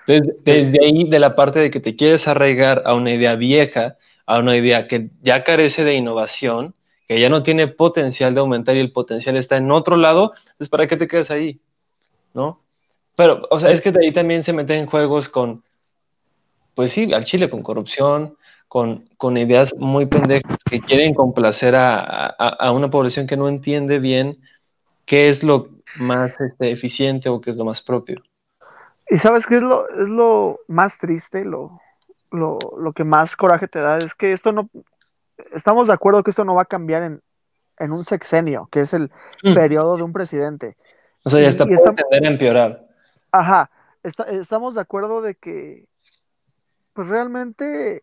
[0.07, 3.97] Entonces, desde ahí, de la parte de que te quieres arraigar a una idea vieja,
[4.25, 6.75] a una idea que ya carece de innovación,
[7.09, 10.68] que ya no tiene potencial de aumentar y el potencial está en otro lado, entonces
[10.68, 11.59] ¿para qué te quedas ahí?
[12.35, 12.61] ¿No?
[13.16, 15.64] Pero, o sea, es que de ahí también se meten juegos con,
[16.75, 18.37] pues sí, al Chile, con corrupción,
[18.68, 23.49] con, con ideas muy pendejas que quieren complacer a, a, a, una población que no
[23.49, 24.38] entiende bien
[25.07, 28.23] qué es lo más este, eficiente o qué es lo más propio.
[29.09, 31.81] Y sabes qué es lo, es lo más triste, lo,
[32.31, 34.68] lo, lo que más coraje te da, es que esto no,
[35.53, 37.22] estamos de acuerdo que esto no va a cambiar en,
[37.79, 39.11] en un sexenio, que es el
[39.42, 39.55] mm.
[39.55, 40.77] periodo de un presidente.
[41.24, 42.87] O sea, ya está por tender a empeorar.
[43.33, 43.70] Ajá,
[44.03, 45.87] está, estamos de acuerdo de que,
[46.92, 48.03] pues realmente,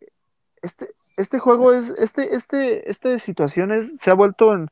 [0.61, 4.69] este, este juego es, este, este, este situación se ha vuelto en,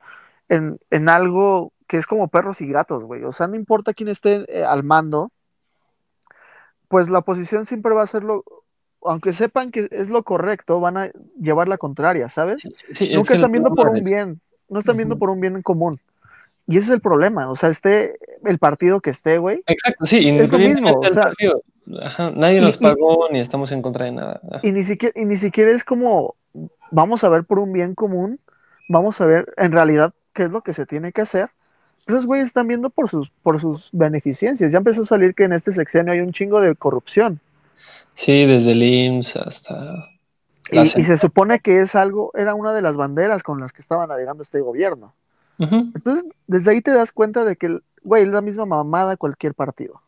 [0.49, 3.23] en, en, algo que es como perros y gatos, güey.
[3.23, 5.31] O sea, no importa quién esté eh, al mando,
[6.87, 8.43] pues la oposición siempre va a ser lo,
[9.05, 12.61] aunque sepan que es lo correcto, van a llevar la contraria, ¿sabes?
[12.61, 14.39] Sí, sí, Nunca están viendo por un bien,
[14.69, 14.97] no están uh -huh.
[14.97, 15.99] viendo por un bien en común.
[16.67, 19.61] Y ese es el problema, o sea, esté el partido que esté, güey.
[19.67, 21.31] Exacto, sí, es lo mismo, o sea,
[22.01, 24.39] Ajá, nadie nos pagó ni estamos en contra de nada.
[24.61, 26.35] Y ni siquiera, y ni siquiera es como,
[26.91, 28.39] vamos a ver por un bien común,
[28.87, 31.49] vamos a ver en realidad qué es lo que se tiene que hacer.
[32.05, 34.71] Los güeyes están viendo por sus, por sus beneficencias.
[34.71, 37.39] Ya empezó a salir que en este sexenio hay un chingo de corrupción.
[38.15, 40.09] Sí, desde el IMSS hasta
[40.71, 44.07] y, se supone que es algo, era una de las banderas con las que estaba
[44.07, 45.13] navegando este gobierno.
[45.59, 50.01] Entonces, desde ahí te das cuenta de que, güey, es la misma mamada cualquier partido.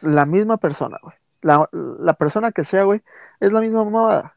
[0.00, 1.14] La misma persona, güey.
[1.42, 3.00] La, persona que sea, güey,
[3.40, 4.36] es la misma mamada.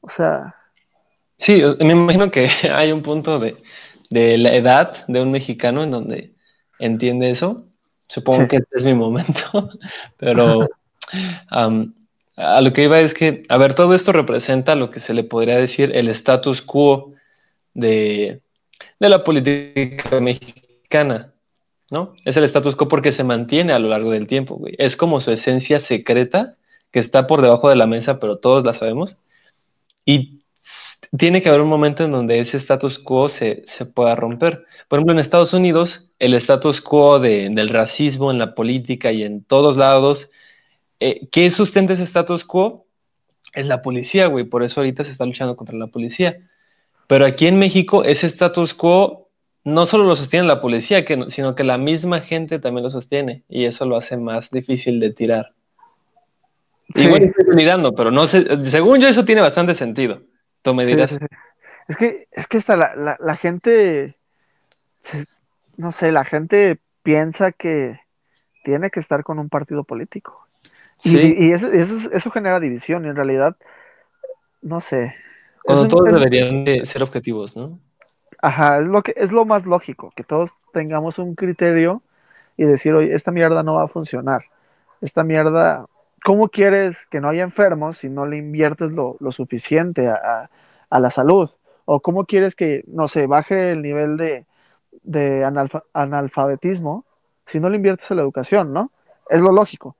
[0.00, 0.54] O sea.
[1.38, 3.56] Sí, me imagino que hay un punto de,
[4.10, 6.34] la edad de un mexicano en donde
[6.78, 7.66] entiende eso.
[8.08, 9.70] Supongo que este es mi momento,
[10.16, 10.66] pero
[12.38, 15.24] a lo que iba es que, a ver, todo esto representa lo que se le
[15.24, 17.14] podría decir el status quo
[17.74, 18.40] de,
[19.00, 21.32] la política mexicana,
[21.90, 22.14] ¿no?
[22.24, 24.60] Es el status quo porque se mantiene a lo largo del tiempo.
[24.78, 26.54] Es como su esencia secreta
[26.92, 29.16] que está por debajo de la mesa, pero todos la sabemos.
[30.04, 30.42] Y
[31.16, 34.64] tiene que haber un momento en donde ese status quo se, pueda romper.
[34.88, 39.42] Por ejemplo, en Estados Unidos, el status quo del racismo en la política y en
[39.42, 40.30] todos lados
[41.00, 42.86] eh, ¿qué sustenta ese status quo?
[43.54, 44.44] Es la policía, güey.
[44.44, 46.38] Por eso ahorita se está luchando contra la policía.
[47.06, 49.28] Pero aquí en México, ese status quo
[49.64, 53.42] no solo lo sostiene la policía, sino que la misma gente también lo sostiene.
[53.48, 55.52] Y eso lo hace más difícil de tirar.
[56.94, 58.64] Igual estoy mirando, pero no sé.
[58.64, 60.22] Según yo, eso tiene bastante sentido.
[60.62, 61.18] Tú me dirás.
[61.86, 64.16] es que, es que hasta la, gente.
[65.76, 68.00] No sé, la gente piensa que
[68.64, 70.47] tiene que estar con un partido político.
[71.04, 73.56] Y, eso, eso, genera división y en realidad,
[74.62, 75.14] no sé.
[75.62, 77.78] Cuando todos deberían de ser objetivos, ¿no?
[78.40, 82.02] Ajá, es lo, que, es lo más lógico, que todos tengamos un criterio
[82.56, 84.44] y decir, oye, esta mierda no va a funcionar.
[85.00, 85.86] Esta mierda,
[86.24, 90.48] ¿cómo quieres que no haya enfermos si no le inviertes lo, suficiente a,
[90.90, 91.50] la salud?
[91.84, 94.46] ¿O cómo quieres que, no sé, baje el nivel de,
[95.02, 95.44] de
[95.92, 97.04] analfabetismo
[97.46, 98.90] si no le inviertes a la educación, ¿no?
[99.30, 99.96] Es lo lógico.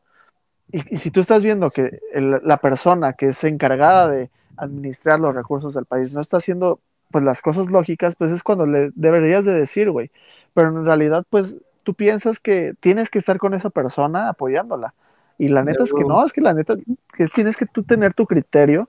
[0.73, 5.75] Y, si tú estás viendo que la persona que es encargada de administrar los recursos
[5.75, 9.55] del país no está haciendo pues las cosas lógicas, pues es cuando le deberías de
[9.55, 10.11] decir, güey.
[10.53, 14.93] Pero en realidad, pues tú piensas que tienes que estar con esa persona apoyándola.
[15.39, 16.75] Y la neta es que no, es que la neta
[17.17, 18.89] que tienes que tú tener tu criterio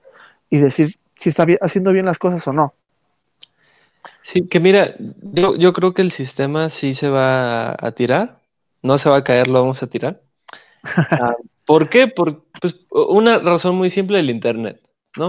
[0.50, 2.74] y decir si está haciendo bien las cosas o no.
[4.22, 8.40] Sí, que mira, yo, yo creo que el sistema sí se va a tirar,
[8.82, 10.20] no se va a caer, lo vamos a tirar.
[10.82, 11.36] Ah,
[11.70, 12.08] ¿Por qué?
[12.08, 14.80] Por pues, una razón muy simple del Internet,
[15.16, 15.28] ¿no?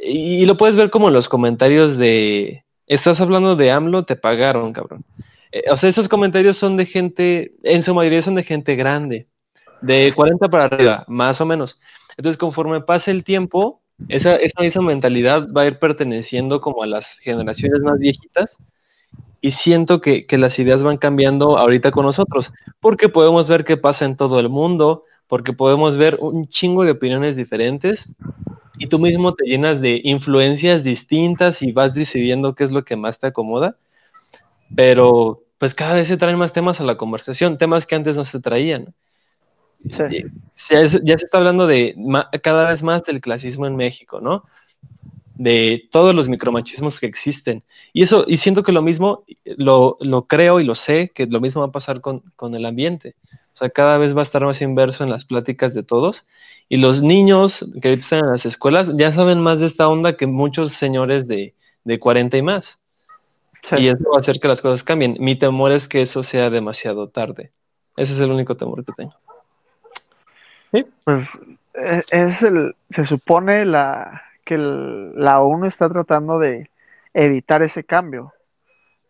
[0.00, 4.72] Y, lo puedes ver como en los comentarios de, estás hablando de AMLO, te pagaron,
[4.72, 5.04] cabrón.
[5.50, 9.26] Eh, o sea, esos comentarios son de gente, en su mayoría son de gente grande,
[9.80, 11.80] de 40 para arriba, más o menos.
[12.16, 16.86] Entonces, conforme pasa el tiempo, esa, esa misma mentalidad va a ir perteneciendo como a
[16.86, 18.58] las generaciones más viejitas
[19.40, 23.76] y siento que, que, las ideas van cambiando ahorita con nosotros, porque podemos ver qué
[23.76, 25.02] pasa en todo el mundo,
[25.32, 28.06] porque podemos ver un chingo de opiniones diferentes
[28.76, 32.96] y tú mismo te llenas de influencias distintas y vas decidiendo qué es lo que
[32.96, 33.78] más te acomoda,
[34.76, 38.26] pero pues cada vez se traen más temas a la conversación, temas que antes no
[38.26, 38.92] se traían.
[39.88, 40.26] Sí.
[40.68, 41.96] Ya, ya se está hablando de
[42.42, 44.44] cada vez más del clasismo en México, ¿no?
[45.34, 47.62] de todos los micromachismos que existen.
[47.94, 51.40] Y eso, y siento que lo mismo, lo, lo creo y lo sé, que lo
[51.40, 53.16] mismo va a pasar con, con, el ambiente.
[53.54, 56.26] O sea, cada vez va a estar más inverso en las pláticas de todos.
[56.68, 60.16] Y los niños que ahorita están en las escuelas ya saben más de esta onda
[60.16, 62.80] que muchos señores de, de 40 y más.
[63.76, 65.16] Y eso va a hacer que las cosas cambien.
[65.20, 67.52] Mi temor es que eso sea demasiado tarde.
[67.96, 69.14] Ese es el único temor que tengo.
[70.72, 70.84] ¿Sí?
[71.04, 71.28] Pues
[71.74, 76.70] e, es el, se supone la, que la ONU está tratando de
[77.14, 78.32] evitar ese cambio,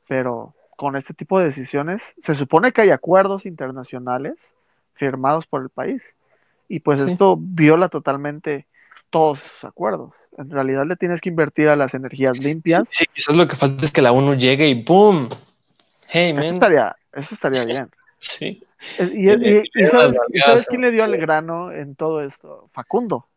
[0.09, 4.35] pero con este tipo de decisiones se supone que hay acuerdos internacionales
[4.95, 6.03] firmados por el país
[6.69, 8.67] y pues esto viola totalmente
[9.11, 10.15] todos esos acuerdos.
[10.39, 12.89] En realidad le tienes que invertir a las energías limpias.
[12.91, 15.29] Sí, quizás lo que falta es que la ONU llegue y ¡boom!
[16.09, 16.45] Hey, man.
[16.45, 17.91] Eso estaría, eso estaría bien.
[18.19, 18.63] sí.
[18.99, 22.69] Y, sabes, sabes, quién le dio al grano en todo esto?
[22.73, 23.29] Facundo.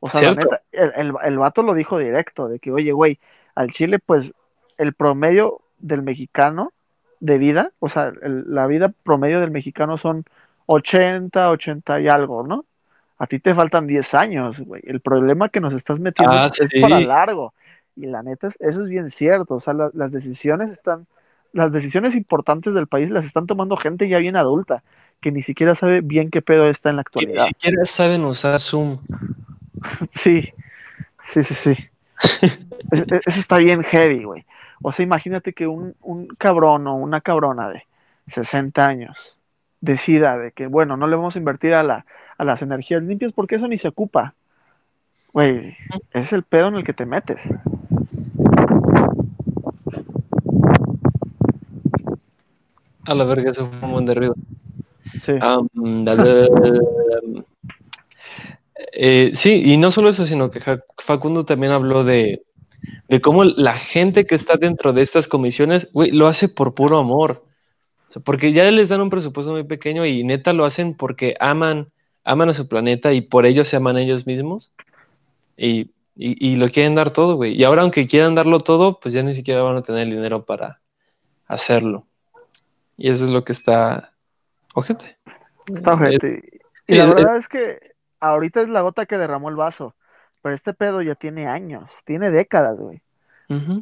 [0.00, 3.18] O sea, la neta, el, el, vato lo dijo directo, de que, oye, güey,
[3.54, 4.32] al Chile, pues,
[4.78, 6.72] el promedio del mexicano
[7.20, 10.24] de vida, o sea, la vida promedio del mexicano son
[10.66, 12.64] 80, 80 y algo, ¿no?
[13.18, 14.82] A ti te faltan 10 años, güey.
[14.84, 17.54] El problema que nos estás metiendo ah, es, para largo.
[17.94, 19.54] Y la neta, eso es bien cierto.
[19.54, 21.06] O sea, las decisiones están
[21.56, 24.82] las decisiones importantes del país las están tomando gente ya bien adulta,
[25.22, 27.46] que ni siquiera sabe bien qué pedo está en la Que ni actualidad.
[27.46, 28.98] siquiera saben usar Zoom.
[30.10, 30.52] Sí,
[31.22, 31.74] sí, sí, sí.
[32.92, 34.44] Es- eso está bien heavy, güey.
[34.82, 37.84] O sea, imagínate que un, un cabrón o una cabrona de
[38.28, 39.36] 60 años
[39.80, 42.06] decida de que, bueno, no le vamos a invertir a, la,
[42.38, 44.34] a las energías limpias porque eso ni se ocupa.
[45.32, 45.76] Güey,
[46.12, 47.42] ese es el pedo en el que te metes.
[53.04, 54.34] A la verga, eso fue un buen de ruido.
[55.20, 55.34] Sí.
[55.40, 55.68] Am,
[56.04, 57.44] da, da, da, da.
[58.92, 60.60] Eh, sí, y no solo eso, sino que
[61.04, 62.45] Facundo también habló de,
[63.08, 66.98] de cómo la gente que está dentro de estas comisiones, güey, lo hace por puro
[66.98, 67.44] amor.
[68.08, 71.36] O sea, porque ya les dan un presupuesto muy pequeño y neta lo hacen porque
[71.40, 71.88] aman,
[72.24, 74.70] aman a su planeta y por ello se aman a ellos mismos.
[75.56, 77.54] Y, y, y lo quieren dar todo, güey.
[77.54, 80.44] Y ahora, aunque quieran darlo todo, pues ya ni siquiera van a tener el dinero
[80.44, 80.80] para
[81.46, 82.06] hacerlo.
[82.96, 84.12] Y eso es lo que está.
[84.74, 85.16] Ojete.
[85.72, 86.60] Está ojete.
[86.86, 87.78] Y la es- verdad es que
[88.20, 89.94] ahorita es la gota que derramó el vaso.
[90.46, 93.00] Pero este pedo ya tiene años, tiene décadas, güey.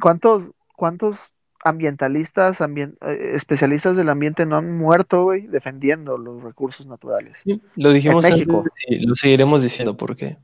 [0.01, 1.31] ¿Cuántos, cuántos
[1.63, 7.37] ambientalistas, ambien- eh, especialistas del ambiente no han muerto, güey, defendiendo los recursos naturales?
[7.43, 8.65] Sí, lo dijimos En antes México.
[8.87, 10.37] y lo seguiremos diciendo porque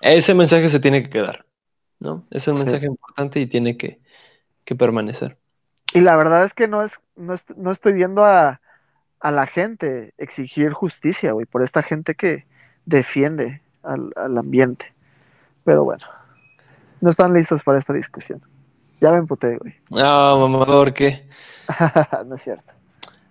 [0.00, 1.46] ese mensaje se tiene que quedar,
[2.00, 2.24] ¿no?
[2.32, 2.64] Es un Sí.
[2.64, 4.00] mensaje importante y tiene que,
[4.64, 5.36] que permanecer.
[5.94, 8.60] Y la verdad es que no es, no, est- no estoy viendo a,
[9.20, 12.46] a la gente exigir justicia, güey, por esta gente que
[12.84, 14.91] defiende al, al ambiente.
[15.64, 16.04] Pero bueno,
[17.00, 18.40] no están listos para esta discusión.
[19.00, 19.74] Ya me emputé, güey.
[20.02, 21.26] Ah, mamador, ¿qué?
[22.26, 22.72] no es cierto.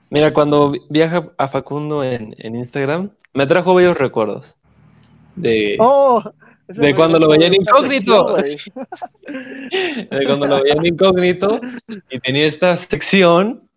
[0.10, 4.58] Mira, cuando vi- viaja a Facundo en, en Instagram, me trajo bellos recuerdos
[5.36, 6.22] de, ¡Oh!
[6.68, 8.38] De cuando lo veía en incógnito.
[8.38, 8.76] sección,
[10.10, 11.60] de cuando lo veía en incógnito
[12.10, 13.70] y tenía esta sección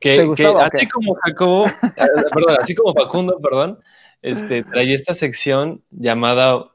[0.00, 1.72] que, ¿Te gustaba que así como Jacobo, eh,
[2.32, 3.78] perdón, así como Facundo, perdón,
[4.22, 6.66] este, traía esta sección llamada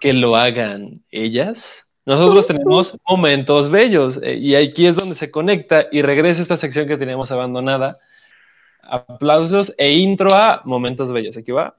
[0.00, 1.86] Que lo hagan ellas.
[2.06, 6.88] Nosotros tenemos momentos bellos eh, y aquí es donde se conecta y regresa esta sección
[6.88, 7.98] que teníamos abandonada.
[8.82, 11.36] Aplausos e intro a momentos bellos.
[11.36, 11.76] Aquí va.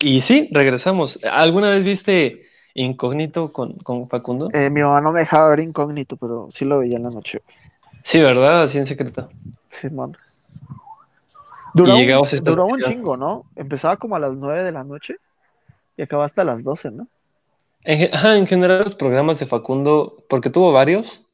[0.00, 1.20] Y sí, regresamos.
[1.22, 4.48] ¿Alguna vez viste Incógnito con, con Facundo?
[4.52, 7.40] Eh, mi mamá no me dejaba ver incógnito, pero sí lo veía en la noche.
[7.44, 7.61] güey.
[8.04, 8.62] Sí, ¿verdad?
[8.62, 9.28] Así en secreto.
[11.74, 12.92] Duró, un, a esta duró un sección.
[12.92, 13.44] chingo, ¿no?
[13.56, 15.16] Empezaba como a las 9 de la noche
[15.96, 17.06] y acababa hasta las 12, ¿no?
[17.84, 21.24] En, ge- ajá, en general los programas de Facundo, porque tuvo varios,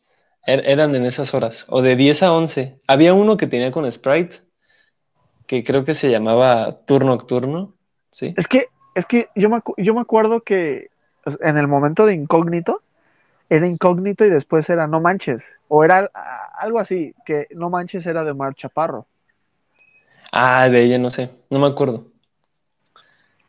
[0.47, 2.79] er- eran en esas horas, o de 10 a 11.
[2.87, 4.37] Había uno que tenía con Sprite,
[5.47, 7.75] que creo que se llamaba Tour Nocturno,
[8.13, 8.35] ¿sí?
[8.37, 10.89] Es que, es que yo me, yo me acuerdo que
[11.41, 12.83] en el momento de incógnito,
[13.51, 15.59] era incógnito y después era no manches.
[15.69, 19.07] O era ah, algo así, que no manches era de Omar Chaparro.
[20.33, 22.07] Ah, de ella no sé, no me acuerdo.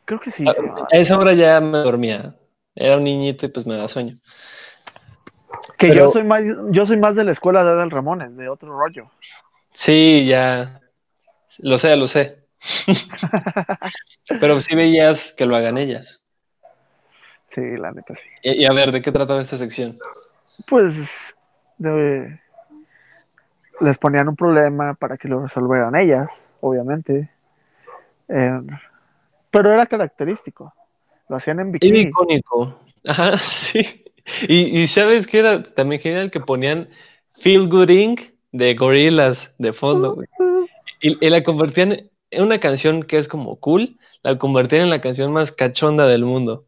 [0.05, 0.47] Creo que sí.
[0.47, 0.87] A, se llamaba.
[0.91, 2.35] a esa hora ya me dormía.
[2.75, 4.17] Era un niñito y pues me da sueño.
[5.77, 8.49] Que pero- yo soy más, yo soy más de la escuela de Adel Ramones, de
[8.49, 9.09] otro rollo.
[9.73, 10.81] Sí, ya.
[11.57, 12.39] Lo sé, lo sé.
[14.39, 16.18] Pero sí veías que lo hagan ellas.
[17.59, 18.27] Sí, la neta sí.
[18.43, 19.97] Y, y a ver, ¿de qué trataba esta sección?
[20.67, 20.93] Pues
[21.77, 22.39] de-
[23.81, 27.29] les ponían un problema para que lo resolvieran ellas, obviamente.
[28.27, 28.61] Eh,
[29.51, 30.73] pero era característico.
[31.29, 31.99] Lo hacían en Era bikini.
[32.01, 32.79] icónico.
[33.05, 34.03] Ajá, sí.
[34.47, 36.89] Y, y sabes que era también genial que ponían
[37.39, 38.21] Feel Good Inc.
[38.51, 40.27] de Gorillaz de fondo, güey.
[41.01, 45.01] Y, y la convertían en una canción que es como cool, la convertían en la
[45.01, 46.65] canción más cachonda del mundo.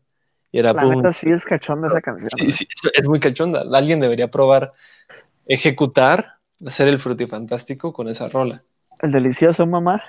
[0.52, 2.30] Y era La neta sí es cachonda esa canción.
[2.52, 3.64] Sí, es- muy cachonda.
[3.74, 4.74] Alguien debería probar
[5.46, 6.36] ejecutar,
[6.66, 8.64] hacer el frutifantástico con esa rola.
[9.02, 10.04] El delicioso mamá.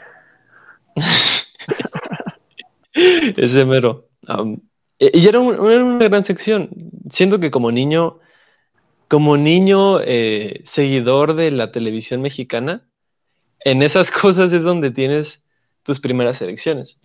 [2.95, 4.09] Ese mero.
[4.27, 4.61] Am,
[4.99, 6.69] y y era, un- era una gran sección.
[7.11, 8.19] Siento que como niño,
[9.09, 12.83] como niño eh, seguidor de la televisión mexicana,
[13.61, 15.45] en esas cosas es donde tienes
[15.83, 16.99] tus primeras elecciones.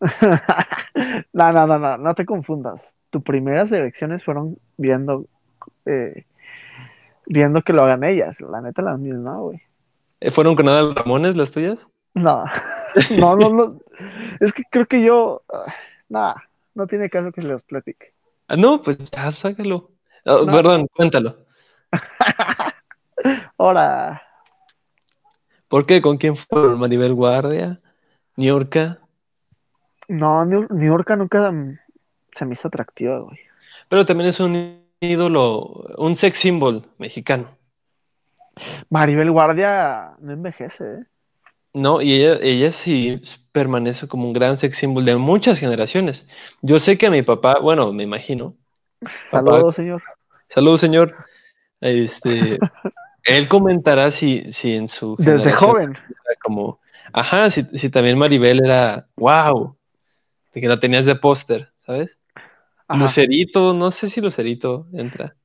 [1.32, 2.94] no, no, no, no, no te confundas.
[3.10, 5.26] Tus primeras elecciones fueron viendo,
[5.86, 6.24] eh,
[7.26, 8.40] viendo que lo hagan ellas.
[8.40, 9.62] La neta, las mías, no, güey.
[10.20, 11.78] Eh, ¿Fueron con Adal Ramones las tuyas?
[12.14, 12.44] No,
[13.18, 13.78] no, no, no.
[14.40, 15.72] Es que creo que yo, ah,
[16.08, 16.44] nada,
[16.74, 18.12] no tiene caso que se los platique.
[18.48, 19.90] Ah, no, pues ya sácalo.
[20.24, 20.52] Ah, No.
[20.52, 21.36] Perdón, cuéntalo.
[23.58, 24.22] Ahora,
[25.70, 26.02] ¿Por qué?
[26.02, 26.80] ¿Con quién fueron?
[26.80, 27.80] ¿Maribel Guardia?
[28.34, 28.98] ¿Niorca?
[30.10, 31.52] No, New, York nunca
[32.32, 33.38] se me hizo atractiva, güey.
[33.88, 37.48] Pero también es un ídolo, un sex symbol mexicano.
[38.88, 41.04] Maribel Guardia no envejece, ¿eh?
[41.72, 46.26] No, y ella, ella sí permanece como un gran sex symbol de muchas generaciones.
[46.60, 48.56] Yo sé que a mi papá, bueno, me imagino.
[49.30, 50.02] Saludos, señor.
[50.48, 51.14] Saludos, señor.
[51.80, 52.58] Este,
[53.22, 55.96] él comentará si, si en su desde joven
[56.42, 56.80] como,
[57.12, 59.76] ajá, si, si también Maribel era, wow,
[60.52, 62.18] de que la tenías de póster, ¿sabes?
[62.90, 65.36] Lucerito, no sé si Lucerito entra.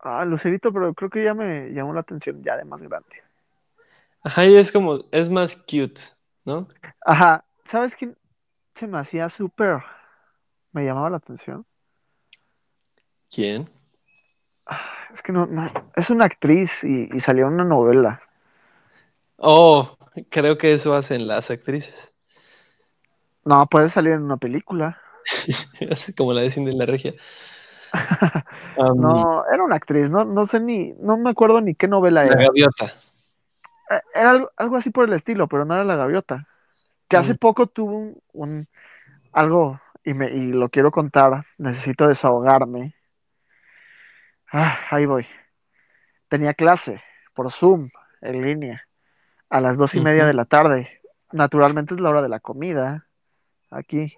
[0.00, 3.22] Ah, Lucerito, pero creo que ya me llamó la atención ya de más grande.
[4.22, 6.00] Ajá, y es como, es más cute,
[6.44, 6.68] ¿no?
[7.04, 8.16] Ajá, ¿sabes quién
[8.74, 9.82] se me hacía súper,
[10.72, 11.66] me llamaba la atención?
[13.30, 13.68] ¿Quién?
[14.66, 18.22] Ah, es que no, no es una actriz y, y salió en una novela.
[19.38, 19.98] Oh,
[20.30, 22.09] creo que eso hacen las actrices.
[23.50, 24.96] No, puede salir en una película.
[26.16, 27.14] Como la de Cindy la Regia.
[28.78, 32.36] no, era una actriz, no, no sé ni, no me acuerdo ni qué novela era.
[32.36, 32.94] La Gaviota.
[33.90, 36.46] Eh, era algo, algo, así por el estilo, pero no era La Gaviota.
[37.08, 37.38] Que hace mm.
[37.38, 38.68] poco tuvo un,
[39.32, 42.94] algo, y, me, y lo quiero contar, necesito desahogarme.
[44.52, 45.26] Ah, ahí voy.
[46.28, 47.02] Tenía clase
[47.34, 47.90] por Zoom,
[48.20, 48.86] en línea,
[49.48, 51.00] a las dos y media de la tarde.
[51.32, 53.08] Naturalmente es la hora de la comida,
[53.70, 54.14] aquí.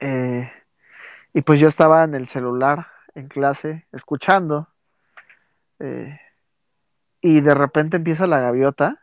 [0.00, 0.50] Eh,
[1.32, 4.68] y pues yo estaba en el celular, en clase, escuchando.
[5.78, 6.18] Eh,
[7.20, 9.02] y de repente empieza la gaviota.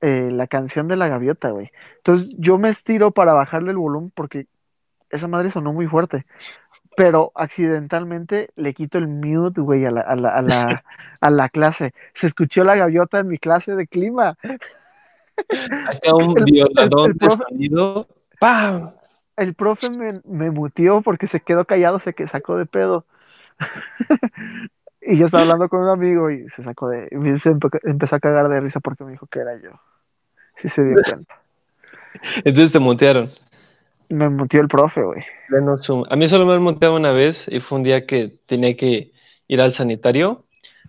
[0.00, 1.72] Eh, la canción de la gaviota, güey.
[1.96, 4.46] Entonces yo me estiro para bajarle el volumen porque
[5.10, 6.24] esa madre sonó muy fuerte.
[6.96, 10.84] Pero accidentalmente le quito el mute, güey, a la, a la, a la,
[11.20, 11.94] a la clase.
[12.14, 14.36] Se escuchó la gaviota en mi clase de clima.
[15.86, 18.06] Acá un violador de sonido.
[18.40, 18.92] ¡Pam!
[19.38, 23.04] el profe me, me mutió porque se quedó callado, se sacó de pedo.
[25.00, 27.08] y yo estaba hablando con un amigo y se sacó de.
[27.42, 29.70] Se empezó a cagar de risa porque me dijo que era yo.
[30.56, 31.40] Sí se dio cuenta.
[32.44, 33.30] Entonces te mutearon.
[34.08, 35.22] Me mutió el profe, güey.
[36.10, 39.12] A mí solo me han muteado una vez y fue un día que tenía que
[39.46, 40.44] ir al sanitario.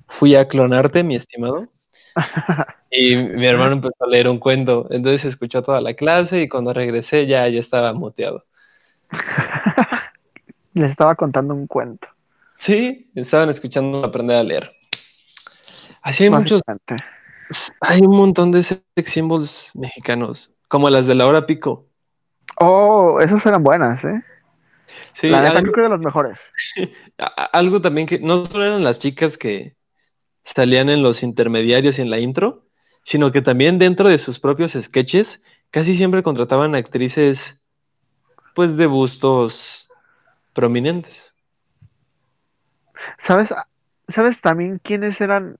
[0.07, 1.67] Fui a clonarte, mi estimado.
[2.91, 6.73] Y mi hermano empezó a leer un cuento, entonces escuchó toda la clase y cuando
[6.73, 8.45] regresé ya, ya estaba muteado.
[10.73, 12.07] Les estaba contando un cuento.
[12.57, 14.71] Sí, estaban escuchando aprender a leer.
[16.01, 16.61] Así hay muchos.
[17.81, 21.85] Hay un montón de sex symbols mexicanos, como las de la hora pico.
[22.59, 24.23] Oh, esas eran buenas, ¿eh?
[25.13, 26.39] Sí, la neta creo que de las mejores.
[27.53, 29.75] Algo también que no solo eran las chicas que
[30.55, 32.65] salían en los intermediarios y en la intro,
[33.03, 35.41] sino que también dentro de sus propios sketches
[35.71, 37.59] casi siempre contrataban actrices
[38.55, 39.89] pues de bustos
[40.53, 41.35] prominentes.
[43.19, 43.53] ¿Sabes,
[44.09, 45.57] ¿Sabes también quiénes eran,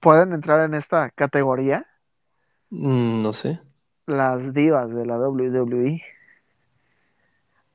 [0.00, 1.86] pueden entrar en esta categoría?
[2.70, 3.60] Mm, no sé.
[4.06, 6.02] Las divas de la WWE.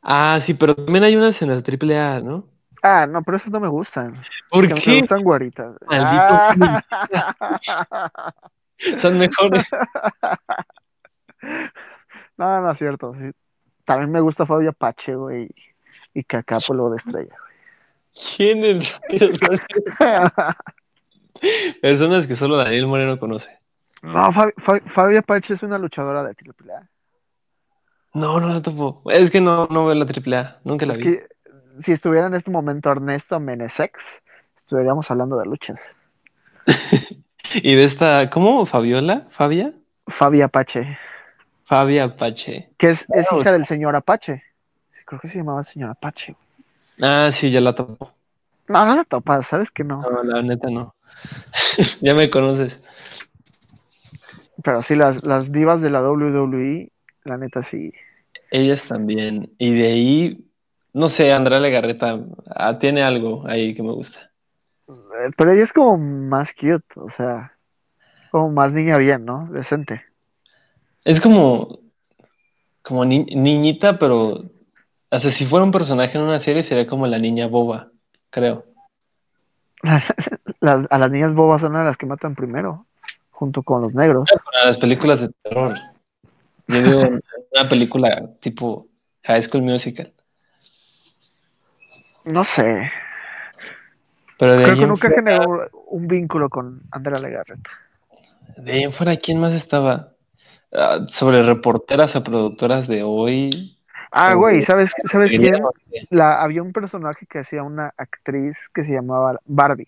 [0.02, 2.48] Ah, sí, pero también hay unas en la AAA, ¿no?
[2.82, 4.22] Ah, no, pero esas no me gustan.
[4.50, 4.90] ¿Por qué?
[4.90, 5.76] Me gustan güeritas.
[5.90, 6.82] Ah.
[9.00, 9.66] Son mejores.
[12.38, 13.14] No, no es cierto.
[13.86, 15.48] También me gusta Fabio Pache, güey.
[16.12, 17.52] Y Cacapolo de estrella, güey.
[18.36, 19.00] ¿Quién es?
[21.82, 23.60] Personas que solo Daniel Moreno conoce.
[24.02, 26.88] No, Fabio Apache es una luchadora de AAA.
[28.14, 29.02] No, no la topo.
[29.06, 30.62] Es que no, no veo la AAA.
[30.64, 31.20] Nunca la vi.
[31.84, 34.22] Si estuviera en este momento Ernesto Menesex,
[34.58, 35.80] estuviéramos hablando de luchas.
[37.56, 38.66] Y de esta, ¿cómo?
[38.66, 39.28] ¿Fabiola?
[39.32, 39.74] ¿Fabia?
[40.08, 40.98] Fabia Apache.
[41.66, 42.70] Fabia Apache.
[42.78, 44.44] Que es, hija del señor Apache.
[45.06, 46.36] creo que se llamaba señor Apache.
[47.02, 48.14] Ah, sí, ya la topo.
[48.68, 50.02] No, no la topas, sabes que no.
[50.02, 50.96] No, la neta no.
[52.02, 52.80] ya me conoces.
[54.64, 56.92] Pero sí, las, las divas de la WWE,
[57.24, 57.94] la neta sí.
[58.50, 59.52] Ellas también.
[59.58, 60.46] Y de ahí,
[60.94, 64.32] no sé, Andrea Legarreta ah, tiene algo ahí que me gusta.
[65.38, 67.54] Pero ella es como más cute, o sea,
[68.32, 69.48] como más niña bien, ¿no?
[69.52, 70.04] Decente.
[71.04, 71.80] Es como,
[72.82, 74.44] como niñita, pero,
[75.10, 77.90] o sea, si fuera un personaje en una serie sería como la niña boba,
[78.30, 78.66] creo.
[80.62, 82.86] a las niñas bobas son las que matan primero,
[83.32, 84.30] junto con los negros.
[84.52, 85.76] Para las películas de terror.
[86.68, 87.02] Yo digo,
[87.56, 88.88] una película tipo
[89.24, 90.14] High School Musical.
[92.26, 92.92] No sé.
[94.38, 97.70] Creo que nunca generó un vínculo con Andrea Legarreta.
[98.58, 100.10] De ahí en fuera, ¿quién más estaba?
[100.74, 103.78] ah, sobre reporteras o productoras de hoy.
[104.12, 105.64] Ah, güey, de- ¿sabes, ¿sabes de- quién?
[106.10, 109.88] La, había un personaje que hacía una actriz que se llamaba Barbie.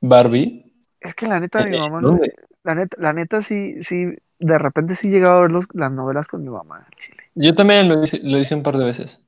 [0.00, 0.72] Barbie.
[1.00, 2.18] Es que la neta, mi Eh, mamá,
[2.62, 4.06] la neta, la neta sí, sí,
[4.38, 7.16] de repente sí llegaba a ver los- las novelas con mi mamá en Chile.
[7.34, 9.18] Yo también lo hice, lo hice un par de veces.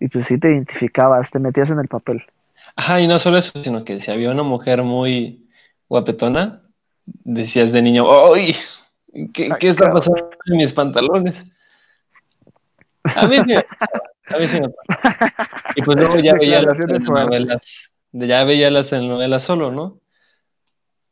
[0.00, 2.24] Y pues sí te identificabas, te metías en el papel.
[2.76, 5.48] Ajá, y no solo eso, sino que si había una mujer muy
[5.88, 6.62] guapetona,
[7.04, 8.54] decías de niño, ¡ay!
[9.32, 11.44] ¿Qué, Ay, qué está pasando en mis pantalones?
[13.02, 13.54] A mí sí
[14.30, 15.32] a mí sí me pasaba.
[15.74, 20.00] Y pues luego ya veía las telenovelas, ya veía las telenovelas solo, ¿no?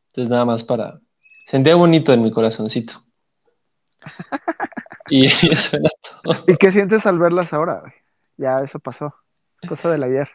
[0.08, 1.00] Entonces nada más para...
[1.46, 3.02] Sentía bonito en mi corazoncito.
[5.08, 5.88] Y eso era
[6.22, 6.44] todo.
[6.48, 7.80] ¿Y qué sientes al verlas ahora?
[7.80, 7.92] güey?
[8.36, 9.14] Ya eso pasó.
[9.68, 10.28] Cosa del ayer.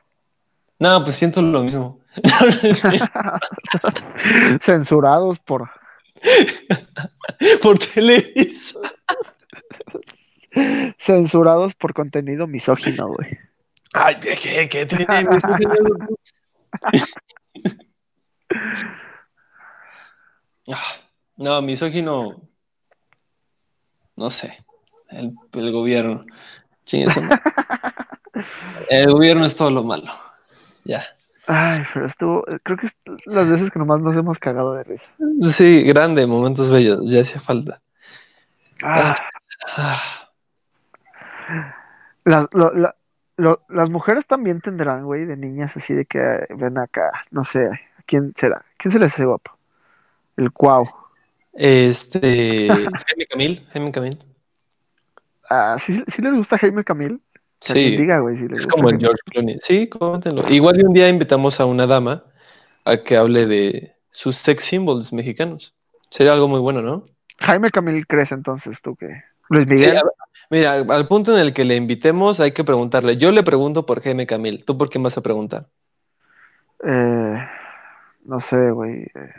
[0.79, 1.99] No, pues siento lo mismo.
[4.61, 5.69] Censurados por
[7.61, 8.79] Por Televisa.
[10.97, 13.37] censurados por contenido misógino, güey.
[13.93, 15.05] Ay, ¿qué, qué tiene?
[20.69, 20.95] Ah,
[21.37, 22.41] No, misógino.
[24.15, 24.63] No sé.
[25.09, 26.23] El, el gobierno.
[26.85, 27.13] Chingue.
[28.89, 30.11] El gobierno es todo lo malo.
[30.83, 31.03] Ya.
[31.47, 35.11] Ay, pero estuvo, creo que es las veces que nomás nos hemos cagado de risa.
[35.53, 37.09] Sí, grande, momentos bellos.
[37.09, 37.81] Ya hacía falta.
[38.83, 39.15] Ah,
[39.77, 40.27] Ah,
[42.25, 42.47] la-
[43.37, 46.19] lo- las mujeres también tendrán, güey, de niñas así de que
[46.55, 47.69] ven acá, no sé,
[48.05, 48.63] ¿quién será?
[48.77, 49.51] ¿Quién se les hace guapo?
[50.37, 50.87] El cuau.
[51.53, 52.67] Este.
[53.07, 53.67] Jaime Camil.
[53.73, 54.23] Jaime Camil.
[55.49, 57.19] Ah, ¿sí, sí les gusta Jaime Camil?
[57.61, 57.95] Sí.
[57.95, 59.59] diga, güey, si Es como el George Clooney.
[59.61, 60.49] Sí, coméntenlo.
[60.49, 62.23] Igual un día invitamos a una dama
[62.85, 65.73] a que hable de sus sex symbols mexicanos.
[66.09, 67.05] Sería algo muy bueno, ¿no?
[67.39, 69.97] Jaime Camil crees entonces tú que Luis Sí, Miguel.
[69.97, 70.01] a
[70.49, 73.17] mira, al punto en el que le invitemos hay que preguntarle.
[73.17, 74.65] Yo le pregunto por Jaime Camil.
[74.65, 75.67] ¿Tú por quién vas a preguntar?
[76.83, 77.37] Eh,
[78.25, 79.03] no sé, güey.
[79.03, 79.33] eh,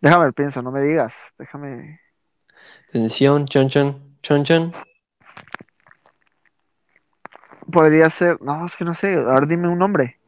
[0.00, 1.12] Déjame pienso, no me digas.
[1.38, 2.00] Déjame.
[2.88, 4.72] Atención, chon chon, chon chon.
[7.70, 8.40] Podría ser.
[8.42, 9.14] No, es que no sé.
[9.14, 10.18] Ahora dime un nombre.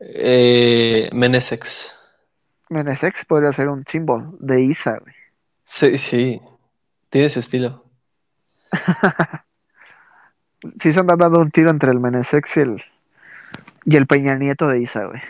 [0.00, 1.94] Eh, Menesex.
[2.70, 5.14] Menesex podría ser un símbolo de Isa, güey.
[5.66, 6.40] Sí, sí.
[7.10, 7.84] Tiene su estilo.
[10.80, 12.84] Sí se andan dando un tiro entre el Menesex y el,
[13.84, 15.20] y el Peña Nieto de Isa, güey.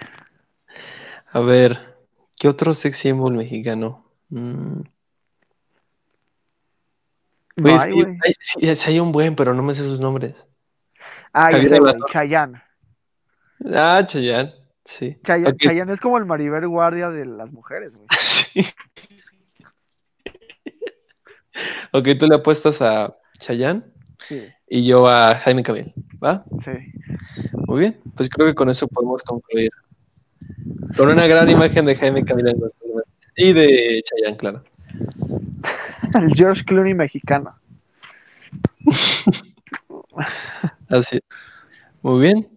[1.33, 1.97] A ver,
[2.39, 4.05] ¿qué otro sex symbol mexicano?
[4.31, 4.81] Mm.
[7.57, 8.23] No Oye, hay, sí, güey.
[8.25, 10.35] hay, sí, sí hay un buen, pero no me sé sus nombres.
[11.41, 11.95] Ah, ya sé, güey.
[12.11, 12.61] Chayanne.
[13.73, 14.53] Ah, Chayanne.
[14.85, 15.17] Sí.
[15.23, 18.07] Chayanne, es como el Maribel Guardia de las mujeres, güey.
[21.93, 23.83] Ok, tú le apuestas a Chayanne
[24.29, 25.93] Sí, y yo a Jaime Camil,
[26.25, 26.45] ¿va?
[26.63, 26.71] sí.
[27.67, 29.71] Muy bien, pues creo que con eso podemos concluir.
[30.97, 32.55] Con una gran imagen de Jaime Camil.
[33.37, 34.65] Y de Chayanne, claro.
[36.15, 37.57] El George Clooney mexicano.
[40.89, 41.21] Así.
[42.03, 42.49] Muy bien.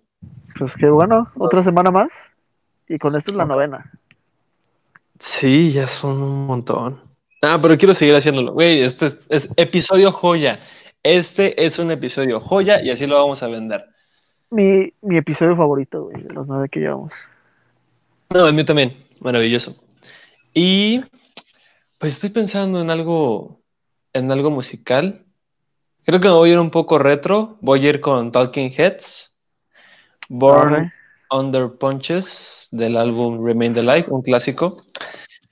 [0.58, 2.32] Pues qué bueno, otra semana más.
[2.88, 3.92] Y con esto es la novena.
[5.20, 7.02] Sí, ya son un montón.
[7.42, 8.54] Ah, pero quiero seguir haciéndolo.
[8.54, 10.60] Güey, este es, es episodio joya.
[11.04, 13.86] Este es un episodio joya y así lo vamos a vender.
[14.52, 17.14] Mi, mi episodio favorito, güey, de los nueve que llevamos.
[18.30, 19.06] No, el mío también.
[19.20, 19.76] Maravilloso.
[20.54, 21.02] Y
[21.98, 23.62] pues estoy pensando en algo,
[24.14, 25.26] en algo musical.
[26.06, 27.58] Creo que me voy a ir un poco retro.
[27.62, 29.36] Voy a ir con Talking Heads.
[30.30, 30.92] Born.
[31.30, 34.84] Under Punches del álbum Remain the Life, un clásico.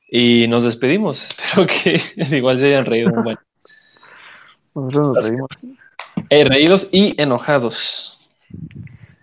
[0.10, 1.30] Y nos despedimos.
[1.46, 2.02] Espero que
[2.36, 3.38] igual se hayan reído un buen.
[4.76, 5.50] Nosotros nos reímos.
[6.30, 8.18] Eh, reídos y enojados.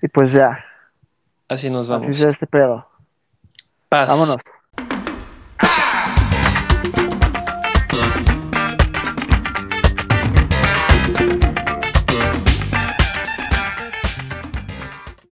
[0.03, 0.65] Y pues ya,
[1.49, 2.17] Así nos así vamos.
[2.17, 2.87] sea este pedo.
[3.89, 4.09] Paz.
[4.09, 4.37] Vámonos.